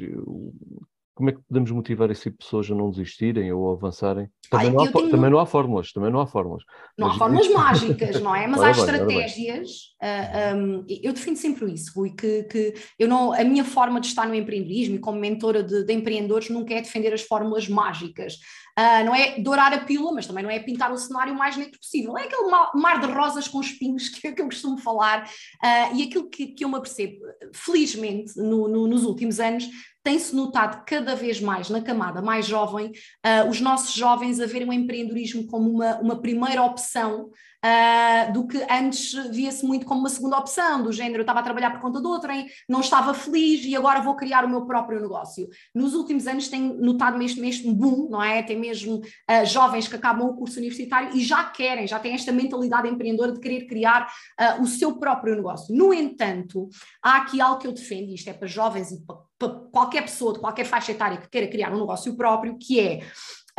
como 1.14 1.30
é 1.30 1.34
que 1.34 1.42
podemos 1.48 1.72
motivar 1.72 2.10
esse 2.10 2.24
tipo 2.24 2.38
de 2.38 2.46
pessoas 2.46 2.72
a 2.72 2.76
não 2.76 2.90
desistirem 2.90 3.52
ou 3.52 3.70
a 3.70 3.74
avançarem? 3.74 4.30
Também, 4.50 4.68
Ai, 4.68 4.74
não, 4.74 4.84
há, 4.84 4.92
tenho... 4.92 5.10
também 5.10 5.30
não 5.30 5.40
há 5.40 5.46
fórmulas, 5.46 5.92
também 5.92 6.12
não 6.12 6.20
há 6.20 6.28
fórmulas. 6.28 6.64
Não 6.98 7.08
há 7.08 7.18
fórmulas 7.18 7.48
mágicas, 7.50 8.22
não 8.22 8.36
é? 8.36 8.48
Mas 8.48 8.62
há 8.62 8.72
estratégias. 8.72 9.70
Uh, 10.02 10.04
ah, 10.04 10.56
um, 10.56 10.86
eu 10.88 11.14
defino 11.14 11.38
sempre 11.38 11.72
isso, 11.74 11.92
Rui, 11.96 12.12
que, 12.12 12.44
que 12.44 12.74
eu 12.98 13.08
não, 13.08 13.34
a 13.34 13.44
minha 13.44 13.64
forma 13.64 14.00
de 14.00 14.08
estar 14.08 14.28
no 14.28 14.36
empreendedorismo 14.36 14.96
e 14.96 15.00
como 15.00 15.20
mentora 15.20 15.62
de, 15.62 15.84
de 15.84 15.94
empreendedores 15.94 16.50
nunca 16.50 16.74
é 16.74 16.82
defender 16.82 17.14
as 17.14 17.22
fórmulas 17.22 17.68
mágicas. 17.68 18.36
Uh, 18.80 19.04
não 19.06 19.14
é 19.14 19.40
dourar 19.40 19.74
a 19.74 19.80
pílula, 19.80 20.14
mas 20.14 20.26
também 20.26 20.44
não 20.44 20.50
é 20.50 20.58
pintar 20.60 20.92
o 20.92 20.98
cenário 20.98 21.34
o 21.34 21.38
mais 21.38 21.58
negro 21.58 21.78
possível. 21.78 22.18
É 22.18 22.24
aquele 22.24 22.50
mar 22.76 23.00
de 23.02 23.08
rosas 23.08 23.48
com 23.48 23.60
espinhos 23.60 24.08
que, 24.10 24.28
é 24.28 24.32
que 24.32 24.42
eu 24.42 24.46
costumo 24.46 24.78
falar. 24.78 25.24
Uh, 25.24 25.96
e 25.96 26.04
aquilo 26.04 26.30
que, 26.30 26.48
que 26.48 26.64
eu 26.64 26.70
me 26.70 26.76
apercebo, 26.76 27.18
felizmente, 27.54 28.38
no, 28.38 28.68
no, 28.68 28.88
nos 28.88 29.04
últimos 29.04 29.40
anos, 29.40 29.68
tem-se 30.04 30.36
notado 30.36 30.84
cada 30.86 31.16
vez 31.16 31.40
mais 31.40 31.70
na 31.70 31.82
camada 31.82 32.22
mais 32.22 32.46
jovem 32.46 32.92
uh, 33.26 33.50
os 33.50 33.62
nossos 33.62 33.94
jovens 33.94 34.40
a 34.40 34.46
verem 34.46 34.70
o 34.70 34.74
empreendedorismo 34.74 35.48
como 35.48 35.70
uma, 35.70 35.98
uma 36.00 36.22
primeira 36.22 36.64
opção 36.64 37.30
uh, 37.64 38.34
do 38.34 38.48
que 38.48 38.66
antes 38.70 39.14
via-se 39.30 39.66
muito 39.66 39.86
como 39.86 40.00
uma 40.00 40.10
segunda 40.10 40.38
opção, 40.38 40.84
do 40.84 40.92
género 40.92 41.20
eu 41.20 41.22
estava 41.22 41.40
a 41.40 41.44
trabalhar 41.44 41.72
por 41.72 41.82
conta 41.82 42.02
de 42.02 42.08
outrem, 42.08 42.48
não 42.68 42.82
estava 42.82 43.14
feliz 43.14 43.64
e 43.66 43.76
agora 43.76 44.02
vou 44.02 44.16
criar 44.16 44.44
o 44.44 44.50
meu 44.50 44.66
próprio 44.66 45.00
negócio. 45.00 45.48
Nos 45.74 45.94
últimos 45.94 46.28
anos 46.28 46.48
tenho 46.48 46.74
notado 46.82 47.18
mesmo, 47.18 47.42
mesmo 47.42 47.74
boom, 47.74 48.10
não 48.10 48.22
é? 48.22 48.42
Tem 48.44 48.60
mesmo 48.60 48.98
uh, 48.98 49.46
jovens 49.46 49.88
que 49.88 49.96
acabam 49.96 50.28
o 50.28 50.36
curso 50.36 50.58
universitário 50.58 51.16
e 51.16 51.24
já 51.24 51.44
querem, 51.46 51.88
já 51.88 52.00
têm 52.00 52.14
esta 52.14 52.32
mentalidade 52.32 52.88
empreendedora 52.88 53.32
de 53.32 53.40
querer 53.40 53.66
criar 53.68 54.12
uh, 54.40 54.62
o 54.62 54.68
seu 54.68 54.98
próprio 54.98 55.36
negócio. 55.36 55.76
No 55.76 55.94
entanto, 55.94 56.70
há 57.02 57.18
aqui 57.18 57.40
algo 57.40 57.60
que 57.60 57.68
eu 57.68 57.72
defendo, 57.72 58.10
e 58.10 58.16
isto 58.16 58.30
é 58.30 58.34
para 58.34 58.48
jovens 58.48 58.92
e 58.92 59.06
para, 59.06 59.18
para 59.38 59.50
qualquer 59.72 60.02
pessoa 60.04 60.34
de 60.34 60.40
qualquer 60.40 60.66
faixa 60.66 60.92
etária 60.92 61.18
que 61.18 61.30
queira 61.30 61.48
criar 61.48 61.72
um 61.74 61.80
negócio 61.80 62.16
próprio, 62.16 62.58
que 62.58 62.80
é 62.80 63.02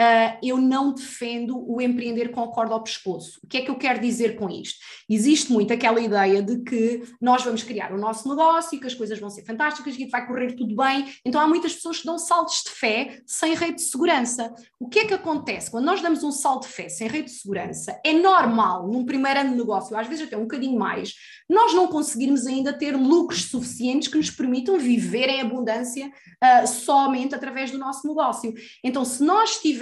Uh, 0.00 0.38
eu 0.42 0.56
não 0.56 0.92
defendo 0.92 1.64
o 1.70 1.80
empreender 1.80 2.30
com 2.30 2.42
a 2.42 2.48
corda 2.48 2.74
ao 2.74 2.82
pescoço. 2.82 3.38
O 3.44 3.46
que 3.46 3.58
é 3.58 3.60
que 3.62 3.70
eu 3.70 3.76
quero 3.76 4.00
dizer 4.00 4.36
com 4.36 4.48
isto? 4.48 4.78
Existe 5.08 5.52
muito 5.52 5.72
aquela 5.72 6.00
ideia 6.00 6.42
de 6.42 6.62
que 6.62 7.02
nós 7.20 7.44
vamos 7.44 7.62
criar 7.62 7.92
o 7.92 7.98
nosso 7.98 8.28
negócio 8.28 8.80
que 8.80 8.86
as 8.86 8.94
coisas 8.94 9.18
vão 9.18 9.28
ser 9.28 9.44
fantásticas 9.44 9.96
que 9.96 10.06
vai 10.08 10.26
correr 10.26 10.54
tudo 10.54 10.74
bem. 10.74 11.12
Então 11.24 11.40
há 11.40 11.46
muitas 11.46 11.74
pessoas 11.74 11.98
que 11.98 12.06
dão 12.06 12.18
saltos 12.18 12.62
de 12.64 12.70
fé 12.70 13.20
sem 13.26 13.54
rede 13.54 13.76
de 13.76 13.82
segurança. 13.82 14.52
O 14.80 14.88
que 14.88 15.00
é 15.00 15.04
que 15.04 15.14
acontece? 15.14 15.70
Quando 15.70 15.84
nós 15.84 16.00
damos 16.00 16.22
um 16.22 16.32
salto 16.32 16.66
de 16.66 16.72
fé 16.72 16.88
sem 16.88 17.06
rede 17.06 17.26
de 17.26 17.36
segurança, 17.36 18.00
é 18.04 18.12
normal, 18.12 18.88
num 18.88 19.04
primeiro 19.04 19.40
ano 19.40 19.50
de 19.50 19.56
negócio, 19.56 19.96
às 19.96 20.06
vezes 20.06 20.26
até 20.26 20.36
um 20.36 20.42
bocadinho 20.42 20.78
mais, 20.78 21.12
nós 21.48 21.74
não 21.74 21.86
conseguirmos 21.86 22.46
ainda 22.46 22.72
ter 22.72 22.96
lucros 22.96 23.44
suficientes 23.44 24.08
que 24.08 24.16
nos 24.16 24.30
permitam 24.30 24.78
viver 24.78 25.28
em 25.28 25.42
abundância 25.42 26.06
uh, 26.06 26.66
somente 26.66 27.34
através 27.34 27.70
do 27.70 27.78
nosso 27.78 28.06
negócio. 28.08 28.54
Então, 28.82 29.04
se 29.04 29.22
nós 29.22 29.60
tivermos 29.60 29.81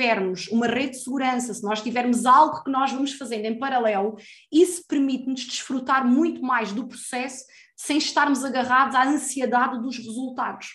uma 0.50 0.66
rede 0.66 0.92
de 0.92 1.02
segurança, 1.02 1.54
se 1.54 1.62
nós 1.62 1.82
tivermos 1.82 2.26
algo 2.26 2.62
que 2.62 2.70
nós 2.70 2.92
vamos 2.92 3.12
fazendo 3.12 3.46
em 3.46 3.58
paralelo, 3.58 4.16
isso 4.52 4.84
permite-nos 4.86 5.44
desfrutar 5.44 6.06
muito 6.06 6.42
mais 6.42 6.72
do 6.72 6.86
processo 6.86 7.44
sem 7.76 7.98
estarmos 7.98 8.44
agarrados 8.44 8.94
à 8.94 9.04
ansiedade 9.04 9.80
dos 9.80 9.96
resultados. 9.96 10.68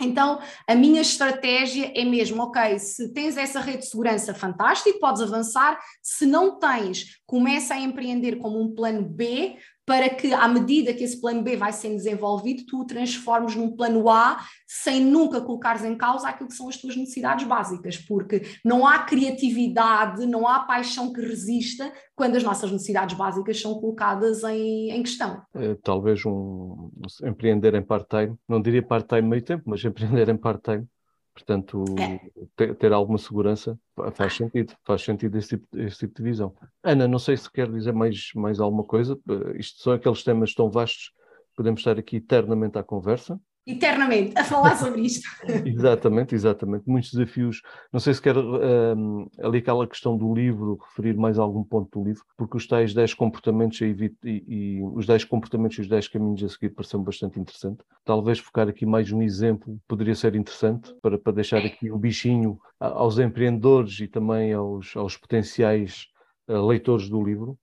Então, 0.00 0.40
a 0.66 0.74
minha 0.74 1.00
estratégia 1.00 1.92
é 1.94 2.04
mesmo, 2.04 2.42
ok, 2.42 2.78
se 2.78 3.12
tens 3.12 3.36
essa 3.36 3.60
rede 3.60 3.78
de 3.78 3.86
segurança, 3.86 4.34
fantástico, 4.34 4.98
podes 4.98 5.22
avançar. 5.22 5.78
Se 6.02 6.26
não 6.26 6.58
tens, 6.58 7.20
começa 7.26 7.74
a 7.74 7.80
empreender 7.80 8.36
como 8.36 8.60
um 8.60 8.74
plano 8.74 9.02
B, 9.02 9.56
para 9.84 10.08
que, 10.10 10.32
à 10.32 10.46
medida 10.46 10.94
que 10.94 11.02
esse 11.02 11.20
plano 11.20 11.42
B 11.42 11.56
vai 11.56 11.72
sendo 11.72 11.96
desenvolvido, 11.96 12.64
tu 12.66 12.80
o 12.80 12.86
transformes 12.86 13.56
num 13.56 13.74
plano 13.74 14.08
A, 14.08 14.38
sem 14.66 15.04
nunca 15.04 15.40
colocares 15.40 15.84
em 15.84 15.96
causa 15.96 16.28
aquilo 16.28 16.48
que 16.48 16.54
são 16.54 16.68
as 16.68 16.76
tuas 16.76 16.96
necessidades 16.96 17.46
básicas, 17.46 17.96
porque 17.96 18.42
não 18.64 18.86
há 18.86 19.00
criatividade, 19.00 20.26
não 20.26 20.46
há 20.46 20.60
paixão 20.60 21.12
que 21.12 21.20
resista 21.20 21.92
quando 22.14 22.36
as 22.36 22.42
nossas 22.42 22.70
necessidades 22.70 23.16
básicas 23.16 23.60
são 23.60 23.74
colocadas 23.74 24.44
em, 24.44 24.90
em 24.90 25.02
questão. 25.02 25.42
É, 25.54 25.74
talvez 25.82 26.24
um, 26.24 26.90
empreender 27.24 27.74
em 27.74 27.82
part-time, 27.82 28.36
não 28.48 28.62
diria 28.62 28.82
part-time 28.82 29.22
meio 29.22 29.42
tempo, 29.42 29.64
mas 29.66 29.82
empreender 29.84 30.28
em 30.28 30.36
part-time 30.36 30.86
Portanto, 31.34 31.84
é. 31.98 32.30
ter, 32.54 32.74
ter, 32.74 32.92
alguma 32.92 33.16
segurança 33.16 33.78
faz 34.12 34.34
sentido, 34.34 34.74
faz 34.84 35.02
sentido 35.02 35.38
esse 35.38 35.48
tipo, 35.50 35.78
esse 35.78 35.98
tipo 35.98 36.14
de 36.14 36.22
visão. 36.22 36.54
Ana, 36.82 37.08
não 37.08 37.18
sei 37.18 37.36
se 37.36 37.50
quer 37.50 37.70
dizer 37.70 37.92
mais, 37.92 38.30
mais 38.34 38.60
alguma 38.60 38.84
coisa. 38.84 39.18
Isto 39.56 39.82
são 39.82 39.92
aqueles 39.94 40.22
temas 40.22 40.54
tão 40.54 40.70
vastos, 40.70 41.12
podemos 41.56 41.80
estar 41.80 41.98
aqui 41.98 42.16
eternamente 42.16 42.78
à 42.78 42.82
conversa 42.82 43.40
eternamente 43.66 44.36
a 44.36 44.44
falar 44.44 44.76
sobre 44.76 45.02
isto. 45.02 45.28
exatamente, 45.64 46.34
exatamente. 46.34 46.88
Muitos 46.88 47.12
desafios. 47.12 47.62
Não 47.92 48.00
sei 48.00 48.14
se 48.14 48.20
quer 48.20 48.36
um, 48.36 49.28
ali 49.40 49.58
aquela 49.58 49.86
questão 49.86 50.16
do 50.16 50.34
livro, 50.34 50.78
referir 50.88 51.16
mais 51.16 51.38
algum 51.38 51.62
ponto 51.62 52.00
do 52.00 52.04
livro, 52.04 52.24
porque 52.36 52.56
os 52.56 52.66
tais 52.66 52.92
10 52.92 53.14
comportamentos 53.14 53.80
e, 53.80 54.14
e, 54.24 54.44
e 54.48 54.82
os 54.82 55.06
10 55.06 55.24
comportamentos 55.24 55.78
e 55.78 55.82
os 55.82 55.88
10 55.88 56.08
caminhos 56.08 56.42
a 56.42 56.48
seguir 56.48 56.70
pareceu 56.70 57.00
bastante 57.00 57.38
interessante. 57.38 57.82
Talvez 58.04 58.38
focar 58.38 58.68
aqui 58.68 58.84
mais 58.84 59.12
um 59.12 59.22
exemplo 59.22 59.78
poderia 59.86 60.14
ser 60.14 60.34
interessante 60.34 60.94
para, 61.00 61.18
para 61.18 61.32
deixar 61.32 61.64
aqui 61.64 61.90
o 61.90 61.98
bichinho 61.98 62.58
aos 62.80 63.18
empreendedores 63.18 64.00
e 64.00 64.08
também 64.08 64.52
aos, 64.52 64.96
aos 64.96 65.16
potenciais 65.16 66.06
uh, 66.48 66.66
leitores 66.66 67.08
do 67.08 67.22
livro. 67.22 67.56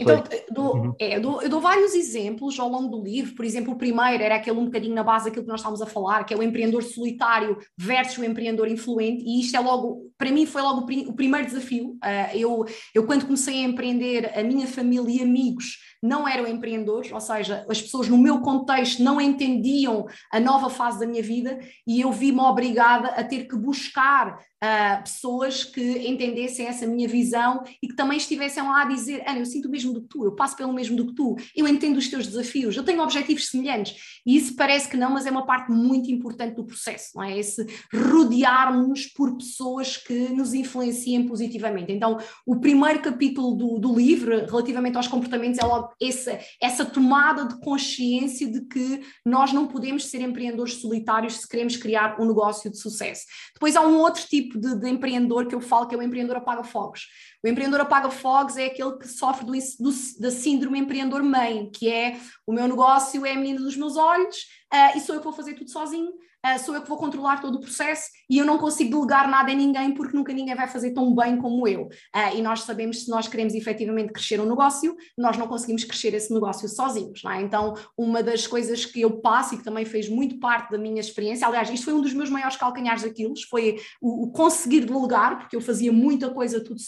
Então, 0.00 0.24
dou, 0.50 0.76
uhum. 0.76 0.94
é, 0.98 1.16
eu, 1.16 1.20
dou, 1.20 1.42
eu, 1.42 1.48
dou, 1.48 1.60
vários 1.60 1.94
exemplos 1.94 2.58
ao 2.58 2.68
longo 2.68 2.88
do 2.88 3.02
livro. 3.02 3.34
Por 3.34 3.44
exemplo, 3.44 3.72
o 3.72 3.76
primeiro 3.76 4.22
era 4.22 4.36
aquele 4.36 4.58
um 4.58 4.64
bocadinho 4.64 4.94
na 4.94 5.02
base 5.02 5.26
daquilo 5.26 5.44
que 5.44 5.50
nós 5.50 5.60
estávamos 5.60 5.82
a 5.82 5.86
falar, 5.86 6.24
que 6.24 6.32
é 6.32 6.36
o 6.36 6.42
empreendedor 6.42 6.82
solitário 6.82 7.58
versus 7.76 8.18
o 8.18 8.24
empreendedor 8.24 8.68
influente. 8.68 9.24
E 9.24 9.40
isto 9.40 9.56
é 9.56 9.60
logo, 9.60 10.10
para 10.16 10.30
mim, 10.30 10.46
foi 10.46 10.62
logo 10.62 10.80
o, 10.80 11.10
o 11.10 11.12
primeiro 11.12 11.46
desafio. 11.46 11.98
Uh, 12.04 12.36
eu, 12.36 12.64
eu, 12.94 13.06
quando 13.06 13.24
comecei 13.24 13.64
a 13.64 13.68
empreender, 13.68 14.38
a 14.38 14.42
minha 14.42 14.66
família 14.66 15.20
e 15.20 15.22
amigos 15.22 15.87
não 16.02 16.28
eram 16.28 16.46
empreendedores, 16.46 17.10
ou 17.12 17.20
seja, 17.20 17.64
as 17.68 17.82
pessoas 17.82 18.08
no 18.08 18.18
meu 18.18 18.40
contexto 18.40 19.02
não 19.02 19.20
entendiam 19.20 20.06
a 20.32 20.38
nova 20.38 20.70
fase 20.70 21.00
da 21.00 21.06
minha 21.06 21.22
vida 21.22 21.58
e 21.86 22.00
eu 22.00 22.12
vi-me 22.12 22.40
obrigada 22.40 23.08
a 23.08 23.24
ter 23.24 23.48
que 23.48 23.56
buscar 23.56 24.38
uh, 24.62 25.02
pessoas 25.02 25.64
que 25.64 26.08
entendessem 26.08 26.66
essa 26.66 26.86
minha 26.86 27.08
visão 27.08 27.62
e 27.82 27.88
que 27.88 27.96
também 27.96 28.18
estivessem 28.18 28.62
lá 28.62 28.82
a 28.82 28.88
dizer: 28.88 29.22
Ana, 29.26 29.40
eu 29.40 29.46
sinto 29.46 29.66
o 29.66 29.70
mesmo 29.70 29.92
do 29.92 30.02
que 30.02 30.08
tu, 30.08 30.24
eu 30.24 30.34
passo 30.34 30.56
pelo 30.56 30.72
mesmo 30.72 30.96
do 30.96 31.06
que 31.06 31.14
tu, 31.14 31.36
eu 31.56 31.66
entendo 31.66 31.96
os 31.96 32.08
teus 32.08 32.26
desafios, 32.26 32.76
eu 32.76 32.84
tenho 32.84 33.02
objetivos 33.02 33.48
semelhantes. 33.48 33.96
E 34.24 34.36
isso 34.36 34.54
parece 34.54 34.88
que 34.88 34.96
não, 34.96 35.10
mas 35.10 35.26
é 35.26 35.30
uma 35.30 35.46
parte 35.46 35.70
muito 35.70 36.10
importante 36.10 36.54
do 36.54 36.64
processo, 36.64 37.10
não 37.16 37.24
é? 37.24 37.36
Esse 37.38 37.66
rodearmos 37.92 39.06
por 39.06 39.36
pessoas 39.36 39.96
que 39.96 40.28
nos 40.28 40.54
influenciem 40.54 41.26
positivamente. 41.26 41.92
Então, 41.92 42.18
o 42.46 42.60
primeiro 42.60 43.00
capítulo 43.00 43.54
do, 43.54 43.78
do 43.78 43.94
livro, 43.94 44.46
relativamente 44.46 44.96
aos 44.96 45.08
comportamentos, 45.08 45.58
é 45.58 45.64
logo 45.64 45.87
essa, 46.00 46.38
essa 46.60 46.84
tomada 46.84 47.44
de 47.46 47.60
consciência 47.60 48.50
de 48.50 48.62
que 48.62 49.02
nós 49.24 49.52
não 49.52 49.66
podemos 49.66 50.06
ser 50.06 50.20
empreendedores 50.20 50.74
solitários 50.74 51.40
se 51.40 51.48
queremos 51.48 51.76
criar 51.76 52.20
um 52.20 52.26
negócio 52.26 52.70
de 52.70 52.78
sucesso. 52.78 53.24
Depois 53.54 53.76
há 53.76 53.80
um 53.80 53.98
outro 53.98 54.24
tipo 54.26 54.58
de, 54.58 54.74
de 54.76 54.88
empreendedor 54.88 55.46
que 55.46 55.54
eu 55.54 55.60
falo 55.60 55.86
que 55.86 55.94
é 55.94 55.98
o 55.98 56.02
empreendedor 56.02 56.38
apaga-fogos. 56.38 57.06
O 57.44 57.48
empreendedor 57.48 57.82
apaga-fogos 57.82 58.56
é 58.56 58.66
aquele 58.66 58.98
que 58.98 59.06
sofre 59.06 59.46
do, 59.46 59.52
do, 59.52 59.90
da 60.20 60.30
síndrome 60.30 60.78
empreendedor-mãe, 60.78 61.70
que 61.70 61.88
é 61.88 62.18
o 62.46 62.52
meu 62.52 62.66
negócio 62.66 63.24
é 63.24 63.32
a 63.32 63.36
menina 63.36 63.60
dos 63.60 63.76
meus 63.76 63.96
olhos 63.96 64.36
uh, 64.72 64.96
e 64.96 65.00
sou 65.00 65.14
eu 65.14 65.20
que 65.20 65.26
vou 65.26 65.34
fazer 65.34 65.54
tudo 65.54 65.70
sozinho 65.70 66.12
uh, 66.46 66.58
sou 66.64 66.74
eu 66.74 66.82
que 66.82 66.88
vou 66.88 66.98
controlar 66.98 67.40
todo 67.40 67.56
o 67.56 67.60
processo 67.60 68.10
e 68.28 68.38
eu 68.38 68.44
não 68.44 68.58
consigo 68.58 68.90
delegar 68.90 69.28
nada 69.28 69.50
a 69.50 69.54
ninguém 69.54 69.92
porque 69.92 70.16
nunca 70.16 70.32
ninguém 70.32 70.54
vai 70.54 70.68
fazer 70.68 70.92
tão 70.92 71.14
bem 71.14 71.36
como 71.36 71.66
eu. 71.66 71.82
Uh, 71.84 72.36
e 72.36 72.42
nós 72.42 72.62
sabemos 72.62 73.04
se 73.04 73.10
nós 73.10 73.26
queremos 73.28 73.54
efetivamente 73.54 74.12
crescer 74.12 74.40
um 74.40 74.46
negócio, 74.46 74.96
nós 75.16 75.36
não 75.36 75.46
conseguimos 75.46 75.84
crescer 75.84 76.14
esse 76.14 76.32
negócio 76.32 76.68
sozinhos. 76.68 77.22
É? 77.24 77.40
Então, 77.40 77.74
uma 77.96 78.22
das 78.22 78.46
coisas 78.46 78.84
que 78.84 79.00
eu 79.00 79.20
passo 79.20 79.54
e 79.54 79.58
que 79.58 79.64
também 79.64 79.84
fez 79.84 80.08
muito 80.08 80.38
parte 80.38 80.70
da 80.70 80.78
minha 80.78 81.00
experiência, 81.00 81.46
aliás, 81.46 81.70
isto 81.70 81.84
foi 81.84 81.94
um 81.94 82.00
dos 82.00 82.12
meus 82.12 82.30
maiores 82.30 82.56
calcanhares 82.56 83.02
daqueles, 83.02 83.42
foi 83.42 83.76
o, 84.00 84.24
o 84.24 84.30
conseguir 84.30 84.84
delegar, 84.84 85.38
porque 85.38 85.56
eu 85.56 85.60
fazia 85.60 85.92
muita 85.92 86.30
coisa 86.30 86.62
tudo 86.62 86.80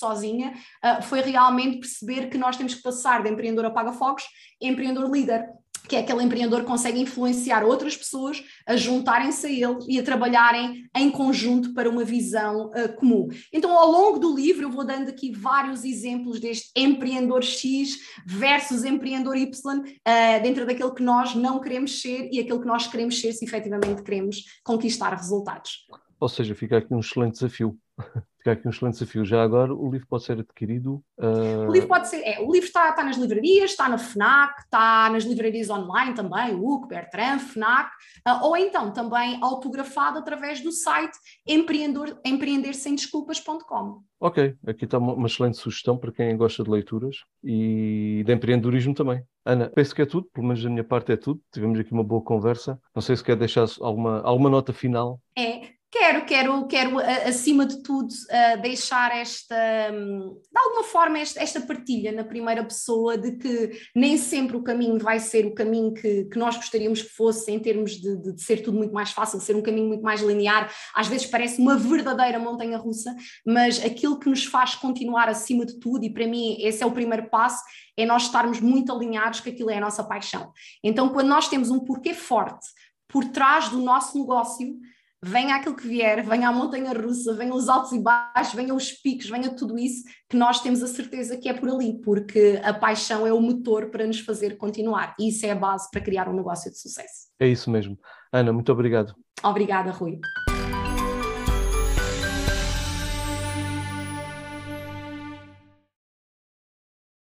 uh, 0.48 1.02
foi 1.02 1.20
realmente 1.20 1.78
perceber 1.78 2.28
que 2.28 2.38
nós 2.38 2.56
temos 2.56 2.74
que 2.74 2.82
passar 2.82 3.22
de 3.22 3.30
empreendedor 3.30 3.66
a 3.66 3.70
paga-fogos 3.70 4.24
a 4.62 4.66
empreendedor 4.66 5.10
líder 5.10 5.46
que 5.90 5.96
é 5.96 5.98
aquele 5.98 6.22
empreendedor 6.22 6.60
que 6.60 6.66
consegue 6.66 7.00
influenciar 7.00 7.64
outras 7.64 7.96
pessoas 7.96 8.44
a 8.64 8.76
juntarem-se 8.76 9.44
a 9.44 9.50
ele 9.50 9.78
e 9.88 9.98
a 9.98 10.04
trabalharem 10.04 10.88
em 10.96 11.10
conjunto 11.10 11.74
para 11.74 11.90
uma 11.90 12.04
visão 12.04 12.68
uh, 12.68 12.94
comum. 12.94 13.28
Então, 13.52 13.76
ao 13.76 13.90
longo 13.90 14.20
do 14.20 14.32
livro, 14.32 14.62
eu 14.62 14.70
vou 14.70 14.84
dando 14.84 15.08
aqui 15.08 15.32
vários 15.32 15.84
exemplos 15.84 16.38
deste 16.38 16.70
empreendedor 16.76 17.42
X 17.42 17.98
versus 18.24 18.84
empreendedor 18.84 19.36
Y, 19.36 19.78
uh, 19.78 20.42
dentro 20.44 20.64
daquele 20.64 20.92
que 20.92 21.02
nós 21.02 21.34
não 21.34 21.60
queremos 21.60 22.00
ser 22.00 22.28
e 22.32 22.38
aquele 22.38 22.60
que 22.60 22.66
nós 22.66 22.86
queremos 22.86 23.20
ser 23.20 23.32
se 23.32 23.44
efetivamente 23.44 24.04
queremos 24.04 24.44
conquistar 24.62 25.12
resultados. 25.12 25.86
Ou 26.20 26.28
seja, 26.28 26.54
fica 26.54 26.78
aqui 26.78 26.94
um 26.94 27.00
excelente 27.00 27.32
desafio. 27.32 27.76
Fica 28.40 28.52
aqui 28.52 28.66
um 28.66 28.70
excelente 28.70 28.94
desafio. 28.94 29.22
Já 29.22 29.42
agora, 29.42 29.74
o 29.74 29.90
livro 29.90 30.06
pode 30.08 30.24
ser 30.24 30.40
adquirido. 30.40 31.04
Uh... 31.18 31.68
O 31.68 31.72
livro 31.72 31.88
pode 31.88 32.08
ser. 32.08 32.22
É, 32.22 32.40
o 32.40 32.50
livro 32.50 32.66
está, 32.66 32.88
está 32.88 33.04
nas 33.04 33.18
livrarias, 33.18 33.72
está 33.72 33.86
na 33.86 33.98
FNAC, 33.98 34.62
está 34.62 35.10
nas 35.10 35.24
livrarias 35.24 35.68
online 35.68 36.14
também, 36.14 36.54
UC, 36.54 36.88
Bertrand, 36.88 37.38
FNAC, 37.38 37.90
uh, 38.26 38.42
ou 38.42 38.56
então 38.56 38.94
também 38.94 39.38
autografado 39.42 40.18
através 40.18 40.62
do 40.62 40.72
site 40.72 41.18
empreendersemdesculpas.com. 41.46 44.02
Ok, 44.18 44.56
aqui 44.66 44.86
está 44.86 44.96
uma, 44.96 45.12
uma 45.12 45.26
excelente 45.26 45.58
sugestão 45.58 45.98
para 45.98 46.10
quem 46.10 46.34
gosta 46.34 46.64
de 46.64 46.70
leituras 46.70 47.16
e 47.44 48.22
de 48.24 48.32
empreendedorismo 48.32 48.94
também. 48.94 49.22
Ana, 49.44 49.68
penso 49.68 49.94
que 49.94 50.00
é 50.00 50.06
tudo, 50.06 50.30
pelo 50.32 50.46
menos 50.46 50.62
da 50.62 50.70
minha 50.70 50.84
parte 50.84 51.12
é 51.12 51.16
tudo. 51.16 51.42
Tivemos 51.52 51.78
aqui 51.78 51.92
uma 51.92 52.04
boa 52.04 52.22
conversa. 52.22 52.80
Não 52.94 53.02
sei 53.02 53.16
se 53.16 53.24
quer 53.24 53.36
deixar 53.36 53.66
alguma, 53.80 54.22
alguma 54.22 54.48
nota 54.48 54.72
final. 54.72 55.20
É, 55.36 55.78
Quero, 55.92 56.24
quero, 56.24 56.66
quero 56.68 57.00
acima 57.00 57.66
de 57.66 57.82
tudo 57.82 58.14
deixar 58.62 59.10
esta, 59.16 59.90
de 59.90 60.58
alguma 60.58 60.84
forma, 60.84 61.18
esta, 61.18 61.42
esta, 61.42 61.60
partilha 61.60 62.12
na 62.12 62.22
primeira 62.22 62.62
pessoa 62.62 63.18
de 63.18 63.32
que 63.32 63.70
nem 63.94 64.16
sempre 64.16 64.56
o 64.56 64.62
caminho 64.62 65.00
vai 65.00 65.18
ser 65.18 65.46
o 65.46 65.54
caminho 65.54 65.92
que, 65.92 66.26
que 66.26 66.38
nós 66.38 66.54
gostaríamos 66.54 67.02
que 67.02 67.08
fosse, 67.08 67.50
em 67.50 67.58
termos 67.58 67.92
de, 67.92 68.16
de, 68.22 68.34
de, 68.34 68.40
ser 68.42 68.62
tudo 68.62 68.78
muito 68.78 68.94
mais 68.94 69.10
fácil, 69.10 69.40
ser 69.40 69.56
um 69.56 69.62
caminho 69.62 69.88
muito 69.88 70.02
mais 70.04 70.20
linear. 70.20 70.72
Às 70.94 71.08
vezes 71.08 71.26
parece 71.26 71.60
uma 71.60 71.76
verdadeira 71.76 72.38
montanha 72.38 72.78
russa, 72.78 73.12
mas 73.44 73.84
aquilo 73.84 74.20
que 74.20 74.30
nos 74.30 74.44
faz 74.44 74.76
continuar 74.76 75.28
acima 75.28 75.66
de 75.66 75.80
tudo, 75.80 76.04
e 76.04 76.14
para 76.14 76.26
mim 76.26 76.56
esse 76.60 76.84
é 76.84 76.86
o 76.86 76.92
primeiro 76.92 77.28
passo, 77.28 77.64
é 77.96 78.06
nós 78.06 78.22
estarmos 78.22 78.60
muito 78.60 78.92
alinhados 78.92 79.40
que 79.40 79.50
aquilo 79.50 79.70
é 79.70 79.78
a 79.78 79.80
nossa 79.80 80.04
paixão. 80.04 80.52
Então, 80.84 81.08
quando 81.08 81.26
nós 81.26 81.48
temos 81.48 81.68
um 81.68 81.80
porquê 81.80 82.14
forte 82.14 82.68
por 83.08 83.24
trás 83.24 83.68
do 83.68 83.78
nosso 83.78 84.16
negócio, 84.16 84.78
venha 85.22 85.56
aquilo 85.56 85.76
que 85.76 85.86
vier, 85.86 86.24
venha 86.24 86.48
a 86.48 86.52
montanha 86.52 86.92
russa, 86.92 87.34
venha 87.34 87.54
os 87.54 87.68
altos 87.68 87.92
e 87.92 87.98
baixos, 87.98 88.54
venha 88.54 88.74
os 88.74 88.90
picos, 88.92 89.28
venha 89.28 89.50
tudo 89.50 89.78
isso, 89.78 90.04
que 90.28 90.36
nós 90.36 90.60
temos 90.60 90.82
a 90.82 90.86
certeza 90.86 91.36
que 91.36 91.48
é 91.48 91.52
por 91.52 91.68
ali, 91.68 92.00
porque 92.02 92.60
a 92.64 92.72
paixão 92.72 93.26
é 93.26 93.32
o 93.32 93.40
motor 93.40 93.90
para 93.90 94.06
nos 94.06 94.20
fazer 94.20 94.56
continuar. 94.56 95.14
E 95.18 95.28
isso 95.28 95.44
é 95.44 95.50
a 95.50 95.54
base 95.54 95.88
para 95.90 96.00
criar 96.00 96.28
um 96.28 96.34
negócio 96.34 96.70
de 96.70 96.78
sucesso. 96.78 97.28
É 97.38 97.46
isso 97.46 97.70
mesmo. 97.70 97.98
Ana, 98.32 98.52
muito 98.52 98.72
obrigado. 98.72 99.14
Obrigada, 99.42 99.90
Rui. 99.90 100.20